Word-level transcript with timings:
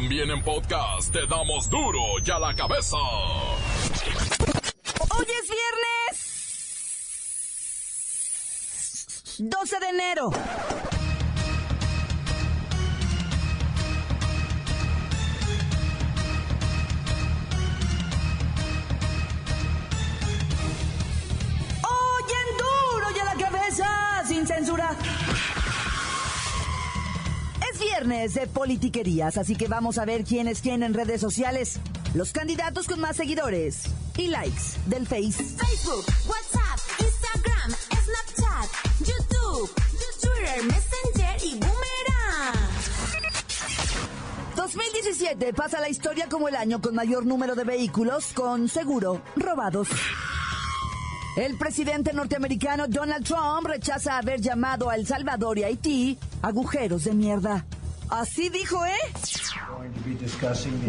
También 0.00 0.30
en 0.30 0.40
podcast 0.44 1.12
te 1.12 1.26
damos 1.26 1.68
duro 1.68 1.98
y 2.24 2.30
a 2.30 2.38
la 2.38 2.54
cabeza. 2.54 2.96
Hoy 5.10 5.26
es 5.26 5.50
viernes 5.50 6.14
12 9.38 9.80
de 9.80 9.88
enero. 9.88 10.30
Viernes 27.98 28.34
de 28.34 28.46
politiquerías, 28.46 29.38
así 29.38 29.56
que 29.56 29.66
vamos 29.66 29.98
a 29.98 30.04
ver 30.04 30.22
quiénes 30.22 30.60
tienen 30.62 30.94
redes 30.94 31.20
sociales. 31.20 31.80
Los 32.14 32.32
candidatos 32.32 32.86
con 32.86 33.00
más 33.00 33.16
seguidores 33.16 33.86
y 34.16 34.28
likes 34.28 34.62
del 34.86 35.04
Face. 35.04 35.32
Facebook, 35.32 36.04
WhatsApp, 36.28 36.78
Instagram, 37.00 37.72
Snapchat, 38.04 38.70
YouTube, 39.00 39.74
Twitter, 40.20 40.64
Messenger 40.64 41.44
y 41.44 41.58
Boomerang. 41.58 42.68
2017 44.54 45.52
pasa 45.52 45.80
la 45.80 45.88
historia 45.88 46.28
como 46.28 46.46
el 46.46 46.54
año 46.54 46.80
con 46.80 46.94
mayor 46.94 47.26
número 47.26 47.56
de 47.56 47.64
vehículos 47.64 48.26
con 48.32 48.68
seguro 48.68 49.22
robados. 49.34 49.88
El 51.36 51.58
presidente 51.58 52.12
norteamericano 52.12 52.86
Donald 52.86 53.26
Trump 53.26 53.66
rechaza 53.66 54.18
haber 54.18 54.40
llamado 54.40 54.88
a 54.88 54.94
El 54.94 55.04
Salvador 55.04 55.58
y 55.58 55.64
Haití 55.64 56.18
agujeros 56.42 57.02
de 57.04 57.14
mierda. 57.14 57.64
Así 58.10 58.48
dijo, 58.48 58.84
¿eh? 58.86 58.92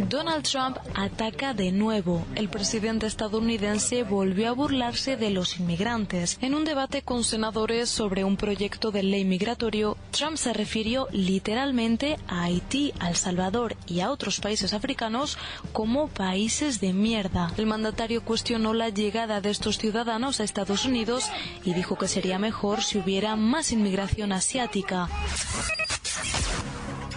Donald 0.08 0.44
Trump 0.44 0.78
ataca 0.96 1.54
de 1.54 1.72
nuevo. 1.72 2.26
El 2.36 2.50
presidente 2.50 3.08
estadounidense 3.08 4.04
volvió 4.04 4.50
a 4.50 4.54
burlarse 4.54 5.18
de 5.18 5.30
los 5.30 5.60
inmigrantes. 5.60 6.38
En 6.42 6.56
un 6.56 6.66
debate 6.66 7.02
con 7.02 7.24
senadores 7.24 7.90
sobre 7.90 8.24
un 8.24 8.38
proyecto 8.38 8.92
de 8.92 9.04
ley 9.04 9.26
migratorio, 9.26 9.98
Trump 10.12 10.38
se 10.38 10.54
refirió 10.54 11.08
literalmente 11.12 12.18
a 12.28 12.44
Haití, 12.44 12.94
a 13.00 13.10
El 13.10 13.16
Salvador 13.16 13.76
y 13.86 14.00
a 14.00 14.12
otros 14.12 14.40
países 14.40 14.74
africanos 14.74 15.38
como 15.74 16.08
países 16.08 16.80
de 16.80 16.94
mierda. 16.94 17.52
El 17.58 17.66
mandatario 17.66 18.24
cuestionó 18.24 18.74
la 18.74 18.90
llegada 18.90 19.42
de 19.42 19.50
estos 19.50 19.78
ciudadanos 19.78 20.40
a 20.40 20.44
Estados 20.44 20.86
Unidos 20.86 21.30
y 21.64 21.74
dijo 21.74 21.98
que 21.98 22.08
sería 22.08 22.40
mejor 22.40 22.82
si 22.82 22.98
hubiera 22.98 23.36
más 23.36 23.72
inmigración 23.72 24.32
asiática. 24.32 25.10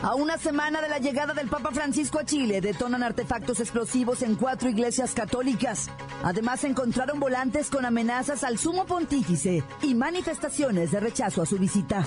A 0.02 0.16
una 0.16 0.36
semana 0.36 0.82
de 0.82 0.88
la 0.88 0.98
llegada 0.98 1.32
del 1.32 1.48
Papa 1.48 1.70
Francisco 1.70 2.18
a 2.18 2.24
Chile, 2.24 2.60
detonan 2.60 3.04
artefactos 3.04 3.60
explosivos 3.60 4.22
en 4.22 4.34
cuatro 4.34 4.68
iglesias 4.68 5.14
católicas. 5.14 5.88
Además, 6.24 6.64
encontraron 6.64 7.20
volantes 7.20 7.70
con 7.70 7.84
amenazas 7.84 8.42
al 8.42 8.58
sumo 8.58 8.84
pontífice 8.84 9.62
y 9.80 9.94
manifestaciones 9.94 10.90
de 10.90 10.98
rechazo 10.98 11.42
a 11.42 11.46
su 11.46 11.56
visita. 11.56 12.04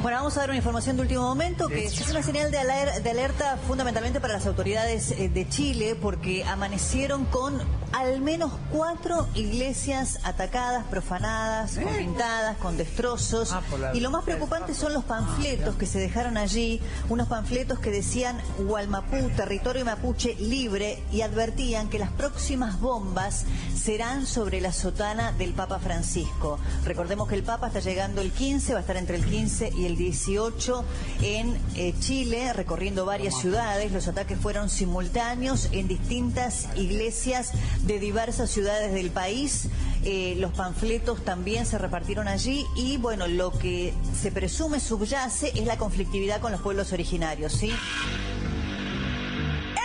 Bueno, 0.00 0.16
vamos 0.18 0.36
a 0.36 0.40
dar 0.40 0.48
una 0.48 0.56
información 0.56 0.96
de 0.96 1.02
último 1.02 1.22
momento 1.22 1.68
que 1.68 1.84
es 1.84 2.10
una 2.10 2.22
señal 2.24 2.50
de, 2.50 2.58
aler- 2.58 3.02
de 3.02 3.10
alerta 3.10 3.56
fundamentalmente 3.68 4.20
para 4.20 4.32
las 4.34 4.46
autoridades 4.46 5.12
eh, 5.12 5.28
de 5.28 5.48
Chile 5.48 5.94
porque 6.00 6.42
amanecieron 6.44 7.24
con 7.26 7.60
al 7.92 8.20
menos 8.20 8.52
cuatro 8.72 9.28
iglesias 9.34 10.18
atacadas, 10.24 10.86
profanadas, 10.86 11.74
con 11.76 11.92
pintadas, 11.94 12.56
con 12.56 12.76
destrozos. 12.76 13.52
Y 13.94 14.00
lo 14.00 14.10
más 14.10 14.24
preocupante 14.24 14.74
son 14.74 14.92
los 14.92 15.04
panfletos 15.04 15.76
que 15.76 15.86
se 15.86 15.98
dejaron 16.00 16.36
allí, 16.36 16.80
unos 17.08 17.28
panfletos 17.28 17.78
que 17.78 17.90
decían 17.90 18.40
Hualmapú, 18.58 19.28
territorio 19.36 19.84
mapuche 19.84 20.34
libre, 20.36 21.00
y 21.12 21.20
advertían 21.20 21.88
que 21.90 21.98
las 22.00 22.10
próximas 22.10 22.80
bombas 22.80 23.44
serán 23.80 24.26
sobre 24.26 24.60
la 24.60 24.72
sotana 24.72 25.30
del 25.32 25.52
Papa 25.52 25.78
Francisco. 25.78 26.58
Recordemos 26.84 27.28
que 27.28 27.34
el 27.36 27.42
Papa 27.44 27.68
está 27.68 27.80
llegando 27.80 28.20
el 28.22 28.32
15, 28.32 28.72
va 28.72 28.78
a 28.78 28.80
estar 28.80 28.96
entre 28.96 29.16
el 29.16 29.24
15 29.26 29.70
y 29.76 29.81
el 29.86 29.96
18 29.96 30.84
en 31.22 31.58
eh, 31.76 31.94
Chile, 31.98 32.52
recorriendo 32.52 33.04
varias 33.04 33.38
ciudades. 33.38 33.92
Los 33.92 34.08
ataques 34.08 34.38
fueron 34.38 34.68
simultáneos 34.68 35.68
en 35.72 35.88
distintas 35.88 36.68
iglesias 36.76 37.52
de 37.82 37.98
diversas 37.98 38.50
ciudades 38.50 38.92
del 38.92 39.10
país. 39.10 39.68
Eh, 40.04 40.34
los 40.38 40.52
panfletos 40.52 41.24
también 41.24 41.64
se 41.66 41.78
repartieron 41.78 42.28
allí 42.28 42.66
y 42.76 42.96
bueno, 42.96 43.28
lo 43.28 43.52
que 43.52 43.94
se 44.20 44.32
presume 44.32 44.80
subyace 44.80 45.52
es 45.54 45.66
la 45.66 45.78
conflictividad 45.78 46.40
con 46.40 46.52
los 46.52 46.60
pueblos 46.60 46.92
originarios, 46.92 47.52
¿sí? 47.52 47.70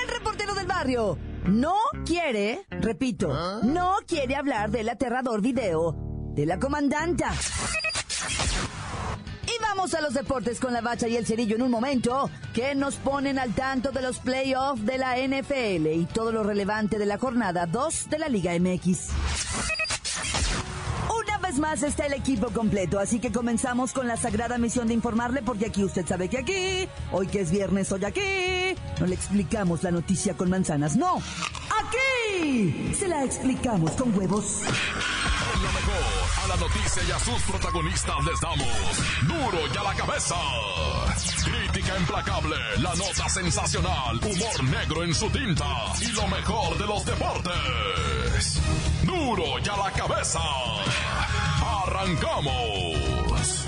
El 0.03 0.09
reportero 0.09 0.55
del 0.55 0.65
barrio 0.65 1.17
no 1.45 1.75
quiere, 2.05 2.65
repito, 2.69 3.61
no 3.63 3.95
quiere 4.05 4.35
hablar 4.35 4.71
del 4.71 4.89
aterrador 4.89 5.41
video 5.41 5.95
de 6.33 6.45
la 6.45 6.59
comandanta. 6.59 7.33
Vamos 9.87 10.03
a 10.03 10.05
los 10.05 10.15
deportes 10.15 10.59
con 10.59 10.73
la 10.73 10.81
bacha 10.81 11.07
y 11.07 11.15
el 11.15 11.25
cerillo 11.25 11.55
en 11.55 11.61
un 11.61 11.71
momento 11.71 12.29
que 12.53 12.75
nos 12.75 12.95
ponen 12.95 13.39
al 13.39 13.53
tanto 13.53 13.93
de 13.93 14.01
los 14.01 14.19
playoffs 14.19 14.85
de 14.85 14.97
la 14.97 15.15
NFL 15.17 15.87
y 15.87 16.05
todo 16.13 16.33
lo 16.33 16.43
relevante 16.43 16.99
de 16.99 17.05
la 17.05 17.17
jornada 17.17 17.67
2 17.67 18.09
de 18.09 18.19
la 18.19 18.27
Liga 18.27 18.51
MX. 18.59 19.11
Una 21.17 21.37
vez 21.37 21.57
más 21.57 21.83
está 21.83 22.05
el 22.05 22.11
equipo 22.11 22.49
completo, 22.49 22.99
así 22.99 23.19
que 23.19 23.31
comenzamos 23.31 23.93
con 23.93 24.09
la 24.09 24.17
sagrada 24.17 24.57
misión 24.57 24.89
de 24.89 24.93
informarle, 24.93 25.41
porque 25.41 25.67
aquí 25.67 25.85
usted 25.85 26.05
sabe 26.05 26.27
que 26.27 26.39
aquí, 26.39 26.89
hoy 27.13 27.27
que 27.27 27.39
es 27.39 27.49
viernes, 27.49 27.89
hoy 27.93 28.03
aquí, 28.03 28.75
no 28.99 29.05
le 29.05 29.15
explicamos 29.15 29.83
la 29.83 29.91
noticia 29.91 30.33
con 30.33 30.49
manzanas, 30.49 30.97
no, 30.97 31.21
aquí 31.79 32.93
se 32.93 33.07
la 33.07 33.23
explicamos 33.23 33.91
con 33.91 34.13
huevos. 34.17 34.63
La 36.47 36.55
noticia 36.55 37.03
y 37.03 37.11
a 37.11 37.19
sus 37.19 37.41
protagonistas 37.43 38.15
les 38.23 38.39
damos 38.39 38.67
duro 39.27 39.59
y 39.73 39.77
a 39.77 39.83
la 39.83 39.93
cabeza. 39.93 40.35
Crítica 41.43 41.99
implacable, 41.99 42.55
la 42.77 42.95
nota 42.95 43.27
sensacional, 43.27 44.15
humor 44.17 44.63
negro 44.63 45.03
en 45.03 45.13
su 45.13 45.29
tinta 45.29 45.65
y 45.99 46.07
lo 46.13 46.25
mejor 46.27 46.77
de 46.77 46.87
los 46.87 47.05
deportes. 47.05 48.61
Duro 49.03 49.59
y 49.59 49.67
a 49.67 49.75
la 49.75 49.91
cabeza. 49.91 50.39
Arrancamos. 51.83 53.65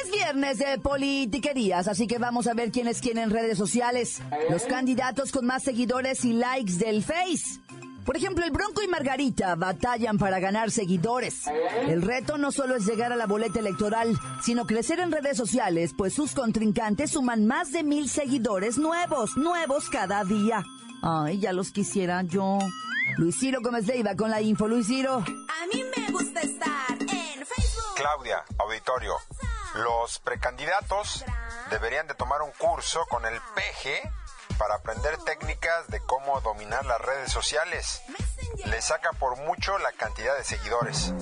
Es 0.00 0.12
viernes 0.12 0.58
de 0.58 0.78
politiquerías, 0.78 1.88
así 1.88 2.06
que 2.06 2.18
vamos 2.18 2.46
a 2.46 2.54
ver 2.54 2.70
quiénes 2.70 3.00
quieren 3.00 3.30
redes 3.30 3.58
sociales. 3.58 4.22
Los 4.48 4.62
candidatos 4.62 5.32
con 5.32 5.44
más 5.44 5.64
seguidores 5.64 6.24
y 6.24 6.34
likes 6.34 6.74
del 6.74 7.02
Face. 7.02 7.60
Por 8.06 8.16
ejemplo, 8.16 8.44
el 8.44 8.52
Bronco 8.52 8.82
y 8.82 8.88
Margarita 8.88 9.56
batallan 9.56 10.16
para 10.16 10.38
ganar 10.38 10.70
seguidores. 10.70 11.48
El 11.88 12.02
reto 12.02 12.38
no 12.38 12.52
solo 12.52 12.76
es 12.76 12.86
llegar 12.86 13.12
a 13.12 13.16
la 13.16 13.26
boleta 13.26 13.58
electoral, 13.58 14.16
sino 14.42 14.64
crecer 14.64 15.00
en 15.00 15.10
redes 15.10 15.36
sociales, 15.36 15.90
pues 15.98 16.14
sus 16.14 16.32
contrincantes 16.32 17.10
suman 17.10 17.46
más 17.46 17.72
de 17.72 17.82
mil 17.82 18.08
seguidores 18.08 18.78
nuevos, 18.78 19.36
nuevos 19.36 19.90
cada 19.90 20.22
día. 20.22 20.62
Ay, 21.02 21.40
ya 21.40 21.52
los 21.52 21.72
quisiera 21.72 22.22
yo. 22.22 22.58
Luis 23.16 23.38
Ciro 23.38 23.60
Gómez 23.60 23.86
Leiva 23.86 24.14
con 24.14 24.30
la 24.30 24.40
info. 24.40 24.68
Luis 24.68 24.86
Ciro. 24.86 25.16
A 25.16 25.66
mí 25.74 25.84
me 25.96 26.12
gusta 26.12 26.40
estar 26.40 26.92
en 27.00 27.44
Facebook. 27.44 27.94
Claudia, 27.96 28.44
auditorio, 28.58 29.14
los 29.74 30.20
precandidatos 30.20 31.24
deberían 31.70 32.06
de 32.06 32.14
tomar 32.14 32.42
un 32.42 32.50
curso 32.58 33.00
con 33.10 33.24
el 33.26 33.34
PG 33.34 34.25
para 34.58 34.76
aprender 34.76 35.16
técnicas 35.24 35.88
de 35.88 36.00
cómo 36.00 36.40
dominar 36.40 36.84
las 36.86 37.00
redes 37.00 37.32
sociales. 37.32 38.02
Le 38.64 38.80
saca 38.82 39.12
por 39.12 39.36
mucho 39.38 39.78
la 39.78 39.92
cantidad 39.92 40.36
de 40.36 40.44
seguidores. 40.44 41.12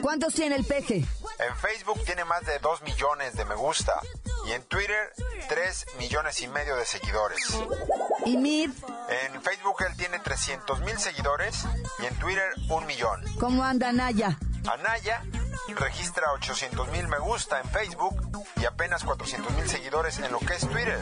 ¿Cuántos 0.00 0.34
tiene 0.34 0.56
el 0.56 0.64
peje? 0.64 1.04
En 1.38 1.56
Facebook 1.56 2.04
tiene 2.04 2.24
más 2.24 2.44
de 2.46 2.58
2 2.60 2.82
millones 2.82 3.34
de 3.34 3.44
me 3.44 3.54
gusta 3.56 4.00
y 4.46 4.52
en 4.52 4.62
Twitter 4.64 5.12
3 5.48 5.86
millones 5.98 6.40
y 6.40 6.48
medio 6.48 6.76
de 6.76 6.86
seguidores. 6.86 7.40
¿Y 8.24 8.36
Mid? 8.36 8.70
En 9.08 9.42
Facebook 9.42 9.76
él 9.86 9.96
tiene 9.96 10.18
300 10.20 10.80
mil 10.80 10.98
seguidores 10.98 11.64
y 11.98 12.06
en 12.06 12.14
Twitter 12.18 12.52
un 12.70 12.86
millón. 12.86 13.24
¿Cómo 13.38 13.64
anda 13.64 13.92
Naya? 13.92 14.38
Anaya 14.66 15.22
registra 15.78 16.32
800 16.32 16.88
mil 16.88 17.08
me 17.08 17.18
gusta 17.18 17.60
en 17.60 17.68
Facebook 17.68 18.44
y 18.60 18.64
apenas 18.64 19.04
400 19.04 19.52
mil 19.52 19.68
seguidores 19.68 20.18
en 20.18 20.32
lo 20.32 20.38
que 20.40 20.54
es 20.54 20.68
Twitter. 20.68 20.98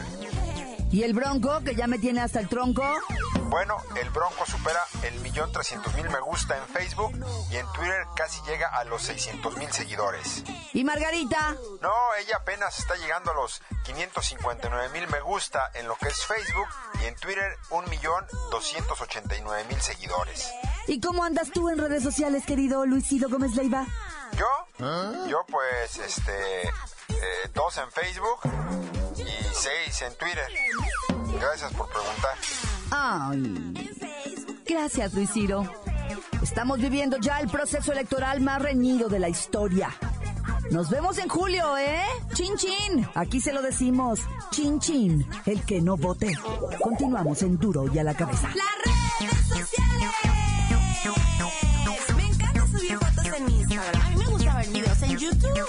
¿Y 0.89 1.03
el 1.03 1.13
Bronco, 1.13 1.59
que 1.65 1.75
ya 1.75 1.85
me 1.85 1.99
tiene 1.99 2.21
hasta 2.21 2.39
el 2.39 2.47
tronco? 2.47 2.83
Bueno, 3.49 3.75
el 4.01 4.09
Bronco 4.09 4.45
supera 4.45 4.79
el 5.03 5.19
millón 5.19 5.51
trescientos 5.51 5.93
mil 5.95 6.09
me 6.09 6.19
gusta 6.21 6.57
en 6.57 6.63
Facebook 6.65 7.11
y 7.51 7.57
en 7.57 7.65
Twitter 7.73 8.05
casi 8.15 8.41
llega 8.43 8.67
a 8.69 8.85
los 8.85 9.01
600 9.01 9.57
mil 9.57 9.71
seguidores. 9.71 10.43
¿Y 10.73 10.83
Margarita? 10.85 11.55
No, 11.81 11.93
ella 12.19 12.37
apenas 12.37 12.79
está 12.79 12.95
llegando 12.95 13.31
a 13.31 13.33
los 13.35 13.61
559 13.83 14.89
mil 14.89 15.07
me 15.09 15.19
gusta 15.21 15.71
en 15.75 15.87
lo 15.87 15.95
que 15.95 16.07
es 16.07 16.25
Facebook 16.25 16.67
y 17.01 17.05
en 17.05 17.15
Twitter 17.15 17.57
un 17.69 17.89
millón 17.89 18.25
289 18.51 19.65
mil 19.69 19.81
seguidores. 19.81 20.51
¿Y 20.87 21.01
cómo 21.01 21.25
andas 21.25 21.51
tú 21.51 21.69
en 21.69 21.79
redes 21.79 22.03
sociales, 22.03 22.45
querido 22.45 22.85
Luisito 22.85 23.27
Gómez 23.27 23.55
Leiva? 23.55 23.85
¿Yo? 24.33 25.27
Yo 25.27 25.45
pues, 25.47 25.97
este, 25.97 26.63
eh, 26.63 27.49
dos 27.53 27.77
en 27.77 27.91
Facebook 27.91 28.39
y 29.39 29.43
seis 29.53 30.01
en 30.01 30.13
Twitter. 30.15 30.47
Gracias 31.39 31.73
por 31.73 31.87
preguntar. 31.89 32.37
Ay. 32.91 33.73
Gracias, 34.65 35.13
Luis 35.13 35.31
Ciro. 35.31 35.63
Estamos 36.41 36.79
viviendo 36.79 37.17
ya 37.17 37.39
el 37.39 37.49
proceso 37.49 37.91
electoral 37.91 38.41
más 38.41 38.61
reñido 38.61 39.09
de 39.09 39.19
la 39.19 39.29
historia. 39.29 39.89
Nos 40.71 40.89
vemos 40.89 41.17
en 41.17 41.29
julio, 41.29 41.77
¿eh? 41.77 42.01
Chin 42.33 42.55
chin. 42.57 43.07
Aquí 43.15 43.39
se 43.39 43.53
lo 43.53 43.61
decimos. 43.61 44.19
Chin 44.51 44.79
chin. 44.79 45.25
El 45.45 45.63
que 45.63 45.81
no 45.81 45.95
vote. 45.95 46.37
Continuamos 46.81 47.41
en 47.41 47.57
duro 47.57 47.85
y 47.93 47.97
a 47.99 48.03
la 48.03 48.13
cabeza. 48.13 48.49
Las 48.49 48.75
redes 48.83 49.47
sociales. 49.47 50.11
Me 52.15 52.27
encanta 52.27 52.67
subir 52.67 52.97
fotos 52.97 53.25
en 53.37 53.49
Instagram. 53.49 54.01
A 54.01 54.09
mí 54.09 54.15
me 54.17 54.25
gusta 54.25 54.57
ver 54.57 54.67
videos 54.69 55.01
en 55.03 55.17
YouTube. 55.17 55.66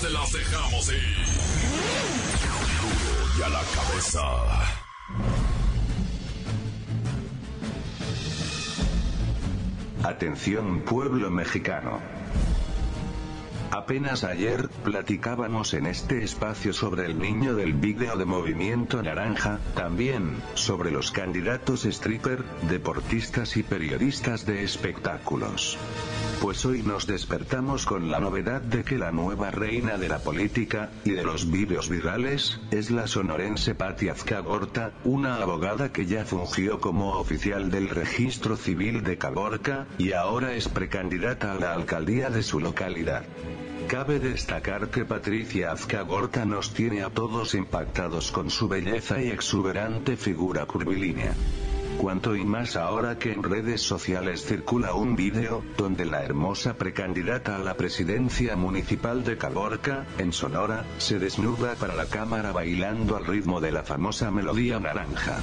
Te 0.00 0.10
las 0.10 0.32
dejamos 0.32 0.88
ir. 0.92 1.16
Y 3.38 3.42
a 3.42 3.48
la 3.48 3.62
cabeza. 3.74 4.20
Atención 10.04 10.80
pueblo 10.82 11.30
mexicano. 11.30 12.00
Apenas 13.70 14.24
ayer 14.24 14.68
platicábamos 14.84 15.74
en 15.74 15.86
este 15.86 16.22
espacio 16.22 16.72
sobre 16.72 17.06
el 17.06 17.18
niño 17.18 17.54
del 17.54 17.74
vídeo 17.74 18.16
de 18.16 18.24
Movimiento 18.24 19.02
Naranja, 19.02 19.58
también 19.74 20.42
sobre 20.54 20.90
los 20.90 21.10
candidatos 21.10 21.84
stripper, 21.84 22.44
deportistas 22.68 23.56
y 23.56 23.62
periodistas 23.62 24.46
de 24.46 24.62
espectáculos. 24.62 25.76
Pues 26.40 26.64
hoy 26.64 26.82
nos 26.84 27.06
despertamos 27.06 27.84
con 27.84 28.10
la 28.10 28.20
novedad 28.20 28.62
de 28.62 28.84
que 28.84 28.96
la 28.96 29.10
nueva 29.10 29.50
reina 29.50 29.98
de 29.98 30.08
la 30.08 30.20
política 30.20 30.90
y 31.04 31.10
de 31.10 31.24
los 31.24 31.50
vídeos 31.50 31.88
virales 31.88 32.60
es 32.70 32.92
la 32.92 33.08
sonorense 33.08 33.74
Patti 33.74 34.08
Azcagorta, 34.08 34.92
una 35.04 35.36
abogada 35.36 35.92
que 35.92 36.06
ya 36.06 36.24
fungió 36.24 36.80
como 36.80 37.14
oficial 37.14 37.70
del 37.72 37.88
registro 37.88 38.56
civil 38.56 39.02
de 39.02 39.18
Caborca 39.18 39.88
y 39.98 40.12
ahora 40.12 40.54
es 40.54 40.68
precandidata 40.68 41.52
a 41.52 41.56
la 41.56 41.74
alcaldía 41.74 42.30
de 42.30 42.44
su 42.44 42.60
localidad. 42.60 43.24
Cabe 43.88 44.20
destacar 44.20 44.90
que 44.90 45.04
Patricia 45.04 45.72
Azcagorta 45.72 46.44
nos 46.44 46.72
tiene 46.72 47.02
a 47.02 47.10
todos 47.10 47.54
impactados 47.54 48.30
con 48.30 48.50
su 48.50 48.68
belleza 48.68 49.20
y 49.20 49.28
exuberante 49.30 50.16
figura 50.16 50.66
curvilínea. 50.66 51.34
Cuanto 51.96 52.36
y 52.36 52.44
más 52.44 52.76
ahora 52.76 53.18
que 53.18 53.32
en 53.32 53.42
redes 53.42 53.80
sociales 53.80 54.44
circula 54.44 54.94
un 54.94 55.16
vídeo, 55.16 55.64
donde 55.76 56.04
la 56.04 56.22
hermosa 56.22 56.74
precandidata 56.74 57.56
a 57.56 57.58
la 57.58 57.74
presidencia 57.74 58.54
municipal 58.54 59.24
de 59.24 59.36
Caborca, 59.36 60.06
en 60.18 60.32
Sonora, 60.32 60.84
se 60.98 61.18
desnuda 61.18 61.74
para 61.74 61.94
la 61.94 62.06
cámara 62.06 62.52
bailando 62.52 63.16
al 63.16 63.26
ritmo 63.26 63.60
de 63.60 63.72
la 63.72 63.82
famosa 63.82 64.30
melodía 64.30 64.78
naranja. 64.78 65.38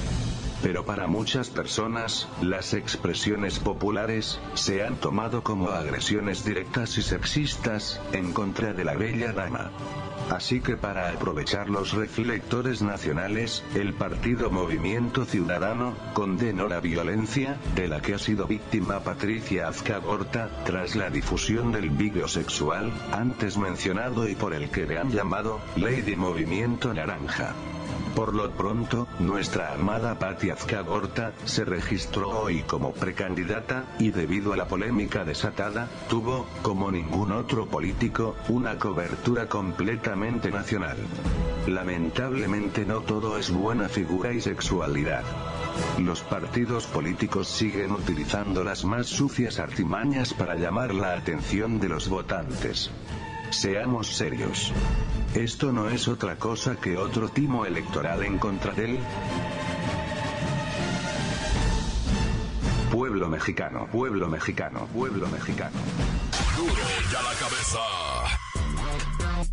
Pero 0.62 0.84
para 0.84 1.06
muchas 1.06 1.50
personas, 1.50 2.28
las 2.40 2.74
expresiones 2.74 3.58
populares, 3.58 4.40
se 4.54 4.84
han 4.84 4.96
tomado 4.96 5.42
como 5.42 5.68
agresiones 5.70 6.44
directas 6.44 6.98
y 6.98 7.02
sexistas, 7.02 8.00
en 8.12 8.32
contra 8.32 8.72
de 8.72 8.84
la 8.84 8.94
bella 8.94 9.32
dama. 9.32 9.70
Así 10.30 10.60
que 10.60 10.76
para 10.76 11.10
aprovechar 11.10 11.70
los 11.70 11.92
reflectores 11.92 12.82
nacionales, 12.82 13.62
el 13.74 13.94
partido 13.94 14.50
Movimiento 14.50 15.24
Ciudadano 15.24 15.94
condenó 16.14 16.66
la 16.68 16.80
violencia 16.80 17.58
de 17.76 17.86
la 17.86 18.00
que 18.00 18.14
ha 18.14 18.18
sido 18.18 18.46
víctima 18.46 19.00
Patricia 19.00 19.68
Azcagorta 19.68 20.50
tras 20.64 20.96
la 20.96 21.10
difusión 21.10 21.70
del 21.70 21.90
vídeo 21.90 22.26
sexual 22.26 22.92
antes 23.12 23.56
mencionado 23.56 24.28
y 24.28 24.34
por 24.34 24.52
el 24.52 24.68
que 24.70 24.86
le 24.86 24.98
han 24.98 25.12
llamado 25.12 25.60
Ley 25.76 26.00
de 26.00 26.16
Movimiento 26.16 26.92
Naranja. 26.92 27.54
Por 28.14 28.34
lo 28.34 28.50
pronto, 28.50 29.06
nuestra 29.18 29.74
amada 29.74 30.18
Patti 30.18 30.50
Azcagorta 30.50 31.32
se 31.44 31.64
registró 31.64 32.30
hoy 32.30 32.62
como 32.62 32.92
precandidata, 32.92 33.84
y 33.98 34.10
debido 34.10 34.52
a 34.52 34.56
la 34.56 34.66
polémica 34.66 35.24
desatada, 35.24 35.88
tuvo, 36.08 36.46
como 36.62 36.90
ningún 36.90 37.32
otro 37.32 37.66
político, 37.66 38.36
una 38.48 38.78
cobertura 38.78 39.48
completamente 39.48 40.50
nacional. 40.50 40.96
Lamentablemente 41.66 42.84
no 42.86 43.00
todo 43.00 43.36
es 43.38 43.50
buena 43.50 43.88
figura 43.88 44.32
y 44.32 44.40
sexualidad. 44.40 45.24
Los 45.98 46.22
partidos 46.22 46.86
políticos 46.86 47.48
siguen 47.48 47.92
utilizando 47.92 48.64
las 48.64 48.84
más 48.84 49.06
sucias 49.06 49.58
artimañas 49.58 50.32
para 50.32 50.54
llamar 50.54 50.94
la 50.94 51.12
atención 51.14 51.80
de 51.80 51.88
los 51.88 52.08
votantes. 52.08 52.90
Seamos 53.50 54.16
serios. 54.16 54.72
Esto 55.36 55.70
no 55.70 55.90
es 55.90 56.08
otra 56.08 56.36
cosa 56.36 56.76
que 56.76 56.96
otro 56.96 57.28
timo 57.28 57.66
electoral 57.66 58.22
en 58.22 58.38
contra 58.38 58.72
del 58.72 58.98
pueblo 62.90 63.28
mexicano, 63.28 63.86
pueblo 63.92 64.28
mexicano, 64.28 64.88
pueblo 64.94 65.28
mexicano. 65.28 65.76
Duro 66.56 66.72
y 66.72 67.14
a 67.14 67.22
la 67.22 67.34
cabeza. 67.34 67.78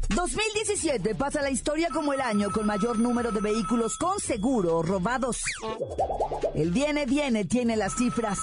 2017 0.07 1.15
pasa 1.15 1.41
la 1.41 1.49
historia 1.49 1.89
como 1.93 2.13
el 2.13 2.21
año 2.21 2.49
con 2.51 2.65
mayor 2.65 2.97
número 2.97 3.33
de 3.33 3.41
vehículos 3.41 3.97
con 3.97 4.21
seguro 4.21 4.83
robados. 4.83 5.41
El 6.55 6.71
viene, 6.71 7.05
viene 7.05 7.43
tiene 7.43 7.75
las 7.75 7.93
cifras. 7.95 8.39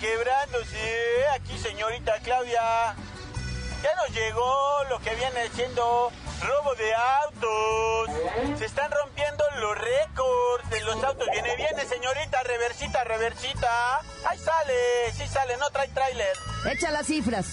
Quebrándose, 0.00 0.76
quebrándose. 0.76 1.26
Aquí, 1.34 1.58
señorita 1.58 2.18
Claudia. 2.20 2.94
Ya 3.82 3.94
nos 3.96 4.10
llegó 4.10 4.84
lo 4.88 4.98
que 5.00 5.14
viene 5.14 5.48
siendo 5.54 6.10
robo 6.40 6.74
de 6.74 6.94
autos. 6.94 8.58
Se 8.58 8.64
están 8.64 8.90
rompiendo 8.90 9.44
los 9.56 9.78
récords 9.78 10.70
de 10.70 10.80
los 10.80 11.04
autos. 11.04 11.28
Viene, 11.30 11.54
viene, 11.56 11.84
señorita. 11.84 12.42
Reversita, 12.42 13.04
reversita. 13.04 14.00
Ahí 14.26 14.38
sale, 14.38 15.12
sí 15.12 15.26
sale, 15.28 15.56
no 15.58 15.70
trae 15.70 15.88
tráiler. 15.88 16.36
Echa 16.70 16.90
las 16.90 17.06
cifras. 17.06 17.46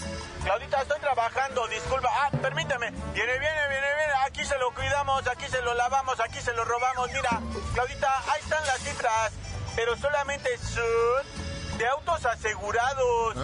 Claudita, 0.43 0.81
estoy 0.81 0.99
trabajando, 0.99 1.67
disculpa. 1.67 2.09
Ah, 2.11 2.31
permíteme. 2.41 2.91
Viene, 3.13 3.39
viene, 3.39 3.67
viene, 3.69 3.95
viene. 3.97 4.13
Aquí 4.25 4.45
se 4.45 4.57
lo 4.57 4.73
cuidamos, 4.73 5.27
aquí 5.27 5.47
se 5.47 5.61
lo 5.61 5.73
lavamos, 5.73 6.19
aquí 6.19 6.39
se 6.41 6.53
lo 6.53 6.65
robamos. 6.65 7.11
Mira, 7.11 7.41
Claudita, 7.73 8.23
ahí 8.31 8.41
están 8.41 8.65
las 8.65 8.79
cifras. 8.79 9.33
Pero 9.75 9.95
solamente 9.97 10.57
son 10.57 11.40
de 11.81 11.87
autos 11.87 12.23
asegurados. 12.27 13.35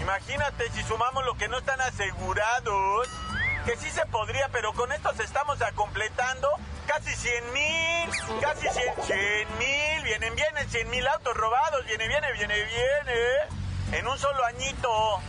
Imagínate 0.00 0.70
si 0.70 0.82
sumamos 0.84 1.24
lo 1.24 1.34
que 1.34 1.48
no 1.48 1.58
están 1.58 1.80
asegurados. 1.80 3.08
Que 3.66 3.76
sí 3.76 3.90
se 3.90 4.06
podría, 4.06 4.48
pero 4.52 4.72
con 4.72 4.92
estos 4.92 5.18
estamos 5.18 5.58
completando 5.74 6.48
casi 6.86 7.12
100 7.14 7.52
mil, 7.52 8.10
casi 8.40 8.68
100 8.68 9.58
mil, 9.58 10.04
vienen, 10.04 10.34
vienen 10.36 10.70
100 10.70 10.88
mil 10.88 11.06
autos 11.08 11.36
robados, 11.36 11.84
viene, 11.84 12.06
viene, 12.08 12.32
viene, 12.32 12.54
viene, 12.54 13.98
en 13.98 14.06
un 14.06 14.18
solo 14.18 14.44
añito. 14.44 15.20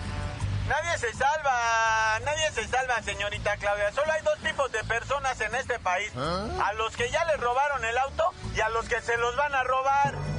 Nadie 0.68 0.98
se 1.00 1.14
salva, 1.14 2.20
nadie 2.24 2.52
se 2.52 2.68
salva, 2.68 3.02
señorita 3.02 3.58
Claudia. 3.58 3.92
Solo 3.92 4.14
hay 4.14 4.22
dos 4.22 4.38
tipos 4.40 4.72
de 4.72 4.84
personas 4.84 5.42
en 5.42 5.56
este 5.56 5.80
país. 5.80 6.12
A 6.16 6.74
los 6.74 6.96
que 6.96 7.10
ya 7.10 7.26
les 7.26 7.40
robaron 7.40 7.84
el 7.84 7.98
auto 7.98 8.32
y 8.56 8.62
a 8.62 8.70
los 8.70 8.88
que 8.88 9.02
se 9.02 9.18
los 9.18 9.36
van 9.36 9.56
a 9.56 9.64
robar. 9.64 10.31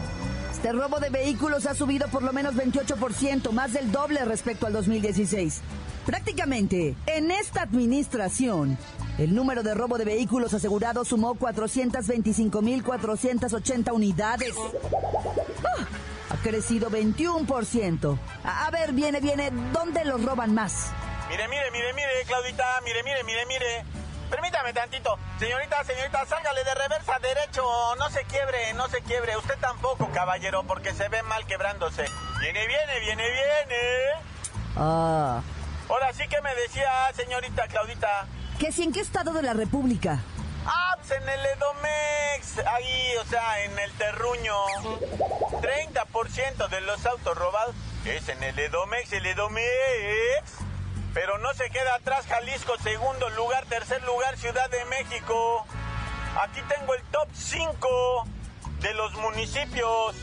Este 0.62 0.74
robo 0.74 1.00
de 1.00 1.10
vehículos 1.10 1.66
ha 1.66 1.74
subido 1.74 2.06
por 2.06 2.22
lo 2.22 2.32
menos 2.32 2.54
28%, 2.54 3.50
más 3.50 3.72
del 3.72 3.90
doble 3.90 4.24
respecto 4.24 4.68
al 4.68 4.72
2016. 4.72 5.60
Prácticamente, 6.06 6.94
en 7.06 7.32
esta 7.32 7.62
administración, 7.62 8.78
el 9.18 9.34
número 9.34 9.64
de 9.64 9.74
robo 9.74 9.98
de 9.98 10.04
vehículos 10.04 10.54
asegurados 10.54 11.08
sumó 11.08 11.34
425.480 11.34 13.92
unidades. 13.92 14.54
¡Ah! 15.64 15.84
Ha 16.30 16.36
crecido 16.36 16.90
21%. 16.90 18.16
A 18.44 18.66
a 18.66 18.70
ver, 18.70 18.92
viene, 18.92 19.18
viene, 19.18 19.50
¿dónde 19.72 20.04
los 20.04 20.24
roban 20.24 20.54
más? 20.54 20.92
Mire, 21.28 21.48
mire, 21.48 21.72
mire, 21.72 21.92
mire, 21.92 22.06
Claudita, 22.24 22.80
mire, 22.84 23.02
mire, 23.02 23.24
mire, 23.24 23.46
mire. 23.46 23.84
Permítame 24.32 24.72
tantito. 24.72 25.18
Señorita, 25.38 25.84
señorita, 25.84 26.24
sálgale 26.24 26.64
de 26.64 26.74
reversa 26.74 27.18
derecho. 27.18 27.62
No 27.98 28.08
se 28.08 28.24
quiebre, 28.24 28.72
no 28.72 28.88
se 28.88 29.02
quiebre. 29.02 29.36
Usted 29.36 29.58
tampoco, 29.60 30.08
caballero, 30.10 30.62
porque 30.64 30.94
se 30.94 31.06
ve 31.10 31.22
mal 31.22 31.44
quebrándose. 31.46 32.06
Viene, 32.40 32.66
viene, 32.66 32.98
viene, 33.00 33.24
viene. 33.30 33.78
Ah, 34.74 35.42
Ahora 35.86 36.14
sí 36.14 36.26
que 36.28 36.40
me 36.40 36.54
decía, 36.54 36.88
señorita 37.14 37.68
Claudita. 37.68 38.26
¿que 38.58 38.72
si 38.72 38.84
en 38.84 38.92
qué 38.94 39.00
estado 39.00 39.34
de 39.34 39.42
la 39.42 39.52
República? 39.52 40.20
Ah, 40.64 40.96
pues 40.96 41.10
en 41.10 41.28
el 41.28 41.44
Edomex, 41.44 42.66
ahí, 42.66 43.16
o 43.20 43.24
sea, 43.26 43.64
en 43.64 43.78
el 43.78 43.92
terruño. 43.92 44.54
30% 45.60 46.68
de 46.68 46.80
los 46.80 47.04
autos 47.04 47.36
robados 47.36 47.74
es 48.06 48.26
en 48.30 48.42
el 48.42 48.58
Edomex, 48.58 49.12
el 49.12 49.26
Edomex. 49.26 49.62
Pero 51.14 51.36
no 51.38 51.52
se 51.54 51.68
queda 51.70 51.96
atrás 51.96 52.26
Jalisco, 52.26 52.74
segundo 52.82 53.28
lugar, 53.30 53.66
tercer 53.66 54.02
lugar, 54.04 54.36
Ciudad 54.38 54.70
de 54.70 54.84
México. 54.86 55.66
Aquí 56.40 56.60
tengo 56.62 56.94
el 56.94 57.02
top 57.10 57.28
5 57.34 58.24
de 58.80 58.94
los 58.94 59.12
municipios, 59.14 60.16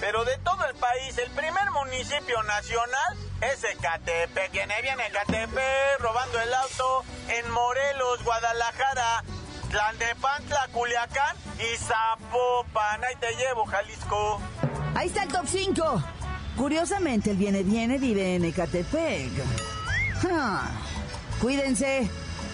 pero 0.00 0.24
de 0.24 0.38
todo 0.38 0.64
el 0.66 0.74
país, 0.76 1.18
el 1.18 1.30
primer 1.32 1.70
municipio 1.72 2.40
nacional 2.44 3.16
es 3.40 3.64
Ecatepec. 3.64 4.52
Viene, 4.52 4.80
viene 4.82 5.06
Ecatepec 5.08 5.98
robando 5.98 6.40
el 6.40 6.54
auto 6.54 7.04
en 7.28 7.50
Morelos, 7.50 8.22
Guadalajara, 8.22 9.24
Tlandepantla, 9.70 10.68
Culiacán 10.72 11.36
y 11.58 11.76
Zapopan. 11.76 13.02
Ahí 13.02 13.16
te 13.16 13.34
llevo, 13.34 13.66
Jalisco. 13.66 14.40
Ahí 14.94 15.08
está 15.08 15.24
el 15.24 15.32
top 15.32 15.46
5. 15.46 16.04
Curiosamente, 16.56 17.32
el 17.32 17.36
Viene 17.36 17.64
Viene 17.64 17.98
vive 17.98 18.36
en 18.36 18.44
Ecatepec. 18.44 19.75
Cuídense. 21.40 22.10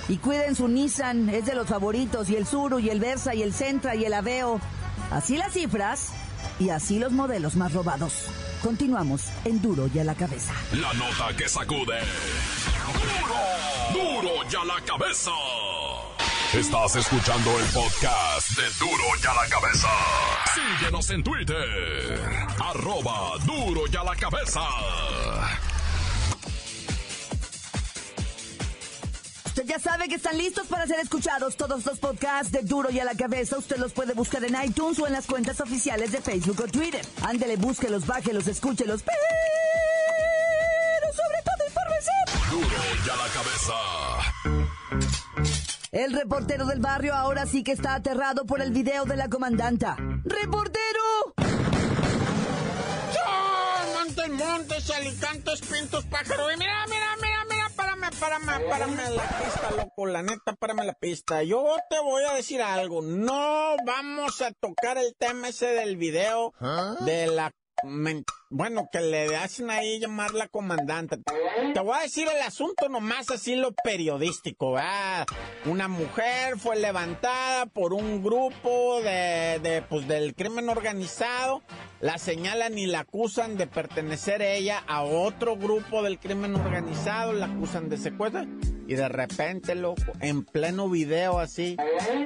Y 0.08 0.16
cuiden 0.18 0.56
su 0.56 0.66
Nissan, 0.68 1.28
es 1.28 1.46
de 1.46 1.54
los 1.54 1.68
favoritos, 1.68 2.28
y 2.28 2.36
el 2.36 2.46
Suru, 2.46 2.80
y 2.80 2.90
el 2.90 2.98
Versa, 2.98 3.34
y 3.34 3.42
el 3.42 3.54
Centra, 3.54 3.94
y 3.94 4.04
el 4.04 4.12
Aveo. 4.12 4.60
Así 5.10 5.36
las 5.36 5.52
cifras, 5.52 6.08
y 6.58 6.70
así 6.70 6.98
los 6.98 7.12
modelos 7.12 7.54
más 7.54 7.72
robados. 7.72 8.26
Continuamos 8.62 9.22
en 9.44 9.60
Duro 9.62 9.88
y 9.92 9.98
a 9.98 10.04
la 10.04 10.14
cabeza. 10.14 10.52
La 10.72 10.92
nota 10.94 11.36
que 11.36 11.48
sacude. 11.48 11.98
¡Duro! 13.92 14.22
¡Duro 14.22 14.30
y 14.50 14.56
a 14.56 14.64
la 14.64 14.84
cabeza! 14.84 15.30
Estás 16.52 16.96
escuchando 16.96 17.58
el 17.58 17.64
podcast 17.66 18.50
de 18.50 18.64
Duro 18.78 19.04
y 19.22 19.26
a 19.26 19.34
la 19.34 19.48
cabeza. 19.48 19.88
Síguenos 20.54 21.10
en 21.10 21.22
Twitter. 21.22 22.20
Arroba 22.58 23.38
Duro 23.46 23.82
y 23.90 23.96
a 23.96 24.04
la 24.04 24.14
cabeza. 24.16 24.60
Ya 29.72 29.78
sabe 29.78 30.06
que 30.06 30.16
están 30.16 30.36
listos 30.36 30.66
para 30.66 30.86
ser 30.86 31.00
escuchados 31.00 31.56
todos 31.56 31.86
los 31.86 31.98
podcasts 31.98 32.52
de 32.52 32.60
Duro 32.60 32.90
y 32.90 33.00
a 33.00 33.06
la 33.06 33.14
cabeza. 33.14 33.56
Usted 33.56 33.78
los 33.78 33.94
puede 33.94 34.12
buscar 34.12 34.44
en 34.44 34.54
iTunes 34.62 34.98
o 34.98 35.06
en 35.06 35.14
las 35.14 35.26
cuentas 35.26 35.62
oficiales 35.62 36.12
de 36.12 36.20
Facebook 36.20 36.60
o 36.60 36.68
Twitter. 36.68 37.00
Ándele, 37.22 37.56
búsquelos, 37.56 38.04
bájelos, 38.06 38.46
escúchelos. 38.48 39.02
Pero 39.02 39.16
sobre 41.14 41.38
todo, 41.42 41.66
infórmese. 41.66 42.10
Duro 42.50 42.68
y 43.06 43.08
a 43.08 43.16
la 43.16 43.28
cabeza. 43.32 43.72
El 45.90 46.12
reportero 46.12 46.66
del 46.66 46.80
barrio 46.80 47.14
ahora 47.14 47.46
sí 47.46 47.62
que 47.64 47.72
está 47.72 47.94
aterrado 47.94 48.44
por 48.44 48.60
el 48.60 48.72
video 48.72 49.06
de 49.06 49.16
la 49.16 49.30
comandanta. 49.30 49.96
¡Reportero! 50.24 51.32
Montes, 53.94 54.28
montes, 54.28 54.90
alicantes, 54.90 55.60
pintos, 55.62 56.04
pájaros. 56.04 56.52
Y 56.54 56.58
mira, 56.58 56.84
mira, 56.88 57.16
mira, 57.22 57.31
párame, 58.22 58.64
párame, 58.68 59.10
la 59.10 59.22
pista, 59.22 59.70
loco. 59.76 60.06
La 60.06 60.22
neta, 60.22 60.52
párame 60.58 60.84
la 60.84 60.92
pista. 60.94 61.42
Yo 61.42 61.74
te 61.90 61.98
voy 62.00 62.22
a 62.24 62.34
decir 62.34 62.62
algo. 62.62 63.02
No 63.02 63.76
vamos 63.84 64.40
a 64.40 64.52
tocar 64.52 64.96
el 64.96 65.14
tema 65.18 65.48
ese 65.48 65.66
del 65.66 65.96
video 65.96 66.52
de 67.00 67.26
la. 67.26 67.50
men- 67.84 68.24
Bueno, 68.54 68.90
que 68.92 69.00
le 69.00 69.34
hacen 69.34 69.70
ahí 69.70 69.98
llamar 69.98 70.34
la 70.34 70.46
comandante. 70.46 71.16
Te 71.72 71.80
voy 71.80 71.96
a 71.96 72.02
decir 72.02 72.28
el 72.28 72.42
asunto 72.42 72.90
nomás 72.90 73.30
así 73.30 73.56
lo 73.56 73.72
periodístico, 73.72 74.72
¿verdad? 74.72 75.26
Una 75.64 75.88
mujer 75.88 76.58
fue 76.58 76.76
levantada 76.76 77.64
por 77.64 77.94
un 77.94 78.22
grupo 78.22 79.00
de, 79.00 79.58
de, 79.62 79.82
pues, 79.88 80.06
del 80.06 80.34
crimen 80.34 80.68
organizado. 80.68 81.62
La 82.02 82.18
señalan 82.18 82.76
y 82.76 82.84
la 82.84 83.00
acusan 83.00 83.56
de 83.56 83.66
pertenecer 83.66 84.42
ella 84.42 84.84
a 84.86 85.02
otro 85.02 85.56
grupo 85.56 86.02
del 86.02 86.18
crimen 86.18 86.54
organizado. 86.54 87.32
La 87.32 87.46
acusan 87.46 87.88
de 87.88 87.96
secuestro. 87.96 88.44
Y 88.86 88.94
de 88.94 89.08
repente, 89.08 89.74
loco, 89.74 90.12
en 90.20 90.44
pleno 90.44 90.88
video 90.90 91.38
así, 91.38 91.76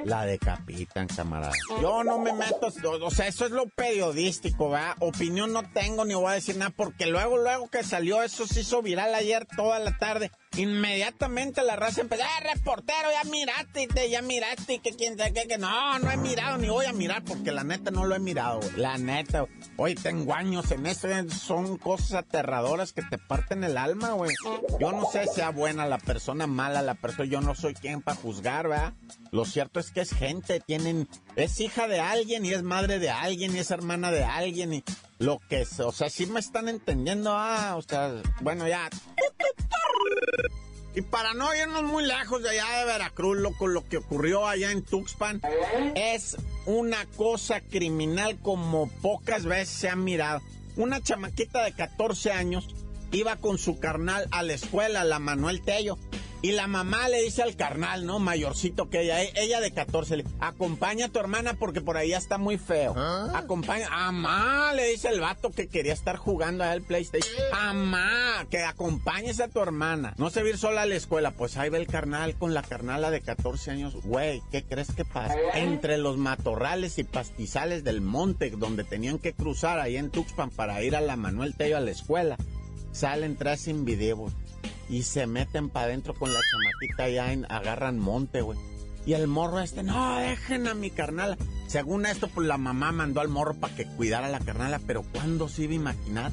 la 0.03 0.25
decapitan, 0.25 1.07
camarada. 1.07 1.53
Yo 1.81 2.03
no 2.03 2.19
me 2.19 2.33
meto, 2.33 2.67
o 3.03 3.11
sea, 3.11 3.27
eso 3.27 3.45
es 3.45 3.51
lo 3.51 3.67
periodístico, 3.67 4.71
¿verdad? 4.71 4.95
Opinión 4.99 5.53
no 5.53 5.63
tengo 5.71 6.03
ni 6.03 6.15
voy 6.21 6.31
a 6.31 6.35
decir 6.35 6.57
nada, 6.57 6.71
porque 6.75 7.05
luego, 7.05 7.37
luego 7.37 7.69
que 7.69 7.83
salió, 7.83 8.23
eso 8.23 8.45
se 8.47 8.61
hizo 8.61 8.81
viral 8.81 9.13
ayer 9.13 9.45
toda 9.55 9.79
la 9.79 9.97
tarde. 9.97 10.31
Inmediatamente 10.57 11.63
la 11.63 11.75
raza 11.75 12.01
empezó, 12.01 12.23
¡eh, 12.23 12.53
reportero, 12.55 13.09
ya 13.11 13.29
miraste, 13.29 14.09
ya 14.09 14.23
miraste, 14.23 14.79
que 14.79 14.91
quién 14.91 15.15
sabe 15.15 15.31
qué, 15.31 15.47
que 15.47 15.59
no, 15.59 15.99
no 15.99 16.09
he 16.09 16.17
mirado, 16.17 16.57
ni 16.57 16.67
voy 16.67 16.87
a 16.87 16.93
mirar, 16.93 17.23
porque 17.23 17.51
la 17.51 17.63
neta 17.63 17.91
no 17.91 18.05
lo 18.05 18.15
he 18.15 18.19
mirado, 18.19 18.59
güey. 18.61 18.75
La 18.75 18.97
neta. 18.97 19.45
Hoy 19.75 19.93
tengo 19.93 20.33
años 20.33 20.71
en 20.71 20.87
esto, 20.87 21.09
eh, 21.09 21.29
son 21.29 21.77
cosas 21.77 22.13
aterradoras 22.13 22.91
que 22.91 23.03
te 23.03 23.19
parten 23.19 23.63
el 23.63 23.77
alma, 23.77 24.13
güey. 24.13 24.35
Yo 24.79 24.91
no 24.91 25.05
sé 25.11 25.27
si 25.27 25.35
sea 25.35 25.51
buena 25.51 25.85
la 25.85 25.99
persona, 25.99 26.47
mala 26.47 26.81
la 26.81 26.95
persona, 26.95 27.29
yo 27.29 27.39
no 27.39 27.53
soy 27.53 27.75
quien 27.75 28.01
para 28.01 28.17
juzgar, 28.17 28.67
¿verdad? 28.67 28.93
Lo 29.31 29.45
cierto 29.45 29.79
es 29.79 29.91
que 29.91 30.01
es 30.01 30.11
gente, 30.11 30.59
tienen, 30.59 31.07
es 31.35 31.59
hija 31.59 31.87
de 31.87 31.99
alguien, 31.99 32.43
y 32.45 32.53
es 32.53 32.63
madre 32.63 32.97
de 32.97 33.11
alguien, 33.11 33.55
y 33.55 33.59
es 33.59 33.69
hermana 33.69 34.11
de 34.11 34.23
alguien, 34.23 34.73
y 34.73 34.83
lo 35.19 35.39
que 35.49 35.61
es, 35.61 35.79
o 35.79 35.91
sea, 35.91 36.09
sí 36.09 36.25
me 36.25 36.39
están 36.39 36.67
entendiendo, 36.67 37.31
ah, 37.35 37.75
o 37.75 37.81
sea, 37.83 38.21
bueno, 38.41 38.67
ya. 38.67 38.89
Y 40.95 41.01
para 41.03 41.35
no 41.35 41.53
irnos 41.53 41.83
muy 41.83 42.03
lejos 42.05 42.41
de 42.41 42.49
allá 42.49 42.79
de 42.79 42.85
Veracruz, 42.85 43.37
loco, 43.37 43.67
lo 43.67 43.87
que 43.87 43.97
ocurrió 43.97 44.47
allá 44.47 44.71
en 44.71 44.81
Tuxpan 44.81 45.41
es 45.93 46.37
una 46.65 47.05
cosa 47.15 47.61
criminal 47.61 48.39
como 48.41 48.89
pocas 48.89 49.45
veces 49.45 49.69
se 49.69 49.89
ha 49.89 49.95
mirado. 49.95 50.41
Una 50.75 50.99
chamaquita 50.99 51.63
de 51.63 51.73
14 51.73 52.31
años 52.31 52.73
iba 53.11 53.35
con 53.35 53.59
su 53.59 53.79
carnal 53.79 54.27
a 54.31 54.41
la 54.41 54.53
escuela, 54.53 55.03
la 55.03 55.19
Manuel 55.19 55.61
Tello. 55.61 55.99
Y 56.47 56.53
la 56.53 56.65
mamá 56.65 57.09
le 57.09 57.21
dice 57.23 57.43
al 57.43 57.57
carnal, 57.57 58.05
¿no? 58.05 58.19
Mayorcito 58.19 58.89
que 58.89 59.01
ella, 59.01 59.21
e- 59.21 59.33
ella 59.35 59.59
de 59.59 59.71
14, 59.71 60.15
le 60.15 60.23
acompaña 60.39 61.07
a 61.07 61.09
tu 61.09 61.19
hermana 61.19 61.55
porque 61.55 61.81
por 61.81 61.97
ahí 61.97 62.11
ya 62.11 62.17
está 62.17 62.37
muy 62.37 62.57
feo. 62.57 62.95
Acompaña, 63.35 63.89
amá, 63.91 64.71
le 64.73 64.87
dice 64.87 65.09
el 65.09 65.19
vato 65.19 65.51
que 65.51 65.67
quería 65.67 65.91
estar 65.91 66.15
jugando 66.15 66.63
al 66.63 66.83
PlayStation. 66.83 67.35
Amá, 67.51 68.45
que 68.49 68.63
acompañes 68.63 69.41
a 69.41 69.49
tu 69.49 69.59
hermana. 69.59 70.13
No 70.17 70.29
se 70.29 70.39
va 70.39 70.47
a 70.47 70.49
ir 70.51 70.57
sola 70.57 70.83
a 70.83 70.85
la 70.85 70.95
escuela. 70.95 71.31
Pues 71.31 71.57
ahí 71.57 71.69
va 71.69 71.79
el 71.79 71.87
carnal 71.87 72.35
con 72.35 72.53
la 72.53 72.61
carnala 72.63 73.11
de 73.11 73.19
14 73.19 73.71
años. 73.71 73.95
Güey, 74.05 74.41
¿qué 74.49 74.63
crees 74.63 74.93
que 74.93 75.03
pasa? 75.03 75.35
Entre 75.55 75.97
los 75.97 76.15
matorrales 76.15 76.97
y 76.97 77.03
pastizales 77.03 77.83
del 77.83 77.99
monte 77.99 78.51
donde 78.51 78.85
tenían 78.85 79.19
que 79.19 79.33
cruzar 79.33 79.81
ahí 79.81 79.97
en 79.97 80.11
Tuxpan 80.11 80.51
para 80.51 80.81
ir 80.81 80.95
a 80.95 81.01
la 81.01 81.17
Manuel 81.17 81.55
Tello 81.55 81.75
a 81.75 81.81
la 81.81 81.91
escuela, 81.91 82.37
salen 82.93 83.35
tres 83.35 83.59
sin 83.59 83.83
video 83.83 84.31
y 84.89 85.03
se 85.03 85.27
meten 85.27 85.69
para 85.69 85.87
adentro 85.87 86.13
con 86.13 86.33
la 86.33 86.39
chamaquita 86.39 87.09
ya 87.09 87.31
en, 87.31 87.45
agarran 87.51 87.99
monte, 87.99 88.41
güey. 88.41 88.57
Y 89.05 89.13
el 89.13 89.27
morro 89.27 89.59
este, 89.59 89.83
no, 89.83 90.19
dejen 90.19 90.67
a 90.67 90.73
mi 90.73 90.89
carnala. 90.89 91.37
Según 91.67 92.05
esto, 92.05 92.27
pues 92.27 92.45
la 92.47 92.57
mamá 92.57 92.91
mandó 92.91 93.21
al 93.21 93.29
morro 93.29 93.53
para 93.53 93.73
que 93.73 93.85
cuidara 93.85 94.27
a 94.27 94.29
la 94.29 94.39
carnala, 94.39 94.79
pero 94.85 95.03
¿cuándo 95.03 95.47
se 95.47 95.63
iba 95.63 95.71
a 95.71 95.75
imaginar 95.75 96.31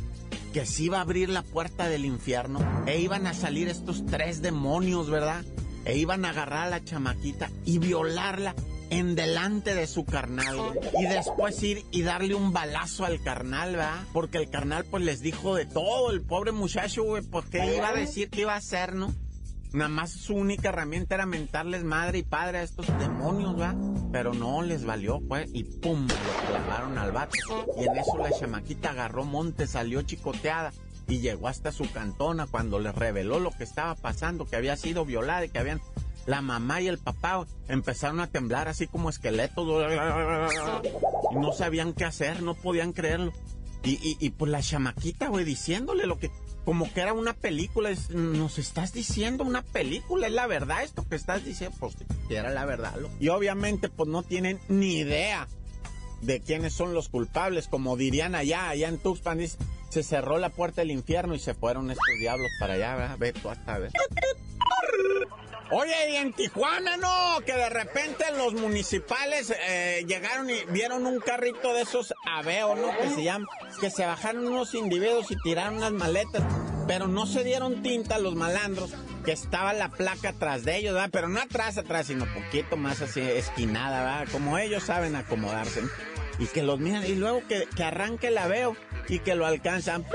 que 0.53 0.67
se 0.67 0.85
iba 0.85 0.99
a 0.99 1.03
abrir 1.03 1.29
la 1.29 1.43
puerta 1.43 1.89
del 1.89 2.05
infierno 2.05 2.61
e 2.87 3.01
iban 3.01 3.27
a 3.27 3.35
salir 3.35 3.69
estos 3.69 4.07
tres 4.07 4.43
demonios, 4.43 5.11
¿verdad? 5.11 5.45
E 5.85 5.97
iban 5.99 6.25
a 6.25 6.31
agarrar 6.31 6.67
a 6.67 6.71
la 6.71 6.85
chamaquita 6.85 7.51
y 7.65 7.79
violarla 7.79 8.55
en 8.91 9.15
delante 9.15 9.75
de 9.75 9.87
su 9.87 10.05
carnal. 10.05 10.57
Y 10.99 11.07
después 11.07 11.63
ir 11.63 11.85
y 11.91 12.03
darle 12.03 12.35
un 12.35 12.53
balazo 12.53 13.05
al 13.05 13.23
carnal, 13.23 13.73
¿verdad? 13.73 14.03
Porque 14.13 14.39
el 14.39 14.51
carnal, 14.51 14.85
pues, 14.85 15.05
les 15.05 15.21
dijo 15.21 15.55
de 15.55 15.67
todo. 15.67 16.11
El 16.11 16.23
pobre 16.23 16.53
muchacho, 16.53 17.05
güey, 17.05 17.23
pues, 17.23 17.47
¿qué 17.47 17.77
iba 17.77 17.89
a 17.89 17.95
decir? 17.95 18.31
¿Qué 18.31 18.43
iba 18.43 18.55
a 18.55 18.59
hacer, 18.59 18.95
no? 18.95 19.13
Nada 19.73 19.89
más 19.89 20.13
su 20.13 20.35
única 20.35 20.69
herramienta 20.69 21.17
era 21.17 21.27
mentarles 21.27 21.83
madre 21.83 22.19
y 22.19 22.23
padre 22.23 22.59
a 22.59 22.63
estos 22.63 22.87
demonios, 22.97 23.61
¿va? 23.61 23.75
Pero 24.13 24.33
no 24.33 24.63
les 24.63 24.85
valió, 24.85 25.21
pues, 25.27 25.51
y 25.53 25.65
pum, 25.65 26.07
lo 26.07 26.47
clavaron 26.47 26.97
al 26.97 27.11
vato. 27.11 27.37
Y 27.77 27.83
en 27.83 27.97
eso 27.97 28.17
la 28.19 28.31
chamaquita 28.31 28.91
agarró 28.91 29.25
monte, 29.25 29.67
salió 29.67 30.03
chicoteada 30.03 30.73
y 31.09 31.19
llegó 31.19 31.49
hasta 31.49 31.73
su 31.73 31.91
cantona 31.91 32.47
cuando 32.47 32.79
les 32.79 32.95
reveló 32.95 33.41
lo 33.41 33.51
que 33.51 33.65
estaba 33.65 33.97
pasando, 33.97 34.47
que 34.47 34.57
había 34.57 34.77
sido 34.77 35.05
violada 35.05 35.45
y 35.45 35.49
que 35.49 35.59
habían... 35.59 35.81
La 36.27 36.41
mamá 36.41 36.81
y 36.81 36.89
el 36.89 36.99
papá 36.99 37.47
empezaron 37.69 38.21
a 38.21 38.27
temblar 38.29 38.69
así 38.69 38.87
como 38.87 39.11
esqueletos 39.11 39.67
no 41.33 41.53
sabían 41.53 41.93
qué 41.93 42.05
hacer, 42.05 42.43
no 42.43 42.55
podían 42.55 42.93
creerlo. 42.93 43.33
Y, 43.83 43.93
y, 44.03 44.17
y 44.19 44.31
pues 44.31 44.51
la 44.51 44.63
chamaquita, 44.63 45.29
güey, 45.29 45.45
diciéndole 45.45 46.07
lo 46.07 46.19
que, 46.19 46.31
como 46.65 46.91
que 46.91 47.03
era 47.03 47.13
una 47.13 47.35
película, 47.35 47.91
nos 48.09 48.59
estás 48.59 48.95
diciendo 48.95 49.45
una 49.45 49.61
película, 49.63 50.27
es 50.29 50.33
la 50.33 50.47
verdad 50.47 50.83
esto 50.83 51.07
que 51.07 51.17
estás 51.17 51.45
diciendo, 51.45 51.77
pues 51.79 51.95
era 52.31 52.51
la 52.51 52.65
verdad. 52.65 52.95
lo- 52.99 53.11
Y 53.21 53.29
obviamente 53.29 53.91
pues 53.91 54.09
no 54.09 54.23
tienen 54.23 54.59
ni 54.69 54.95
idea 54.97 55.47
de 56.23 56.41
quiénes 56.41 56.73
son 56.73 56.95
los 56.95 57.11
culpables, 57.11 57.69
como 57.69 57.99
dirían 57.99 58.35
allá, 58.35 58.71
allá 58.71 58.89
en 58.89 58.97
Tuxpan, 58.97 59.41
se 59.91 60.03
cerró 60.03 60.39
la 60.39 60.49
puerta 60.49 60.81
del 60.81 60.91
infierno 60.91 61.35
y 61.35 61.39
se 61.39 61.53
fueron 61.53 61.91
estos 61.91 62.07
diablos 62.19 62.49
para 62.59 62.75
allá, 62.75 62.97
¿verdad? 62.97 63.19
Ve 63.19 63.33
tú 63.35 63.51
hasta 63.51 63.79
ver. 63.79 63.91
Oye, 65.77 66.13
y 66.13 66.17
en 66.17 66.33
Tijuana, 66.33 66.97
no, 66.97 67.41
que 67.45 67.53
de 67.53 67.69
repente 67.69 68.25
los 68.37 68.55
municipales 68.55 69.53
eh, 69.67 70.05
llegaron 70.07 70.49
y 70.49 70.55
vieron 70.69 71.05
un 71.05 71.19
carrito 71.19 71.75
de 71.75 71.83
esos 71.83 72.15
aveo, 72.31 72.77
¿no? 72.77 72.97
Que 72.97 73.11
se 73.11 73.25
llama, 73.25 73.49
que 73.81 73.91
se 73.91 74.07
bajaron 74.07 74.47
unos 74.47 74.73
individuos 74.75 75.33
y 75.33 75.37
tiraron 75.43 75.79
unas 75.79 75.91
maletas. 75.91 76.45
pero 76.87 77.09
no 77.09 77.27
se 77.27 77.43
dieron 77.43 77.83
tinta 77.83 78.19
los 78.19 78.37
malandros 78.37 78.93
que 79.25 79.33
estaba 79.33 79.73
la 79.73 79.89
placa 79.89 80.29
atrás 80.29 80.65
de 80.65 80.77
ellos, 80.77 80.95
¿verdad? 80.95 81.11
Pero 81.11 81.29
no 81.29 81.41
atrás, 81.41 81.77
atrás, 81.77 82.07
sino 82.07 82.25
poquito 82.33 82.77
más 82.77 83.01
así 83.01 83.21
esquinada, 83.21 84.05
¿verdad? 84.05 84.29
Como 84.31 84.59
ellos 84.59 84.85
saben 84.85 85.17
acomodarse. 85.17 85.83
Y 86.39 86.47
que 86.47 86.63
los 86.63 86.79
miran, 86.79 87.05
y 87.05 87.17
luego 87.17 87.43
que, 87.49 87.67
que 87.75 87.83
arranque 87.83 88.31
la 88.31 88.47
veo 88.47 88.77
y 89.09 89.19
que 89.19 89.35
lo 89.35 89.45
alcanzan. 89.45 90.07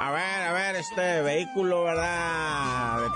A 0.00 0.10
ver, 0.10 0.42
a 0.42 0.52
ver, 0.52 0.76
este 0.76 1.22
vehículo, 1.22 1.84
¿verdad? 1.84 2.63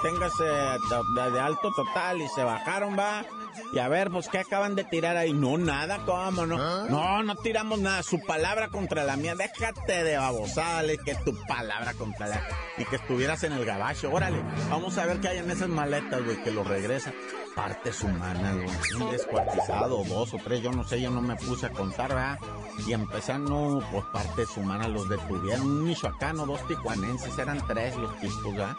Deténgase 0.01 0.45
de, 0.45 1.31
de 1.33 1.41
alto 1.41 1.73
total 1.73 2.21
y 2.21 2.29
se 2.29 2.45
bajaron, 2.45 2.97
va. 2.97 3.25
Y 3.73 3.79
a 3.79 3.89
ver, 3.89 4.11
pues, 4.11 4.29
¿qué 4.29 4.39
acaban 4.39 4.75
de 4.75 4.85
tirar 4.85 5.17
ahí? 5.17 5.33
No, 5.33 5.59
nada, 5.59 6.05
¿cómo 6.05 6.47
no? 6.47 6.57
¿Ah? 6.59 6.87
No, 6.89 7.23
no 7.23 7.37
tiramos 7.37 7.79
nada. 7.79 8.03
Su 8.03 8.21
palabra 8.21 8.69
contra 8.69 9.05
la 9.05 9.17
mía. 9.17 9.35
Déjate 9.35 10.05
de 10.05 10.17
babosada, 10.17 10.83
que 11.05 11.11
es 11.13 11.25
tu 11.25 11.35
palabra 11.47 11.95
contra 11.95 12.27
la... 12.27 12.43
Y 12.79 12.85
que 12.85 12.97
estuvieras 12.97 13.43
en 13.45 13.53
el 13.53 13.65
gabacho. 13.65 14.11
Órale, 14.13 14.43
vamos 14.71 14.97
a 14.99 15.07
ver 15.07 15.21
qué 15.21 15.29
hay 15.29 15.39
en 15.39 15.51
esas 15.51 15.69
maletas, 15.69 16.25
güey, 16.25 16.43
que 16.43 16.51
lo 16.51 16.65
regresa. 16.65 17.13
Partes 17.55 18.03
humanas, 18.05 18.55
güey. 18.55 19.03
Un 19.03 19.11
descuartizado, 19.11 20.05
dos 20.05 20.33
o 20.33 20.37
tres, 20.37 20.63
yo 20.63 20.71
no 20.71 20.85
sé, 20.85 21.01
yo 21.01 21.11
no 21.11 21.21
me 21.21 21.35
puse 21.35 21.67
a 21.67 21.71
contar, 21.71 22.11
¿verdad? 22.11 22.39
Y 22.87 22.93
empezaron, 22.93 23.83
pues, 23.91 24.05
partes 24.13 24.57
humanas, 24.57 24.89
los 24.91 25.09
detuvieron. 25.09 25.63
Un 25.63 25.85
michoacano, 25.85 26.47
dos 26.47 26.65
tijuanenses, 26.69 27.37
eran 27.37 27.67
tres 27.67 27.97
los 27.97 28.17
tipos, 28.21 28.53
¿verdad? 28.53 28.77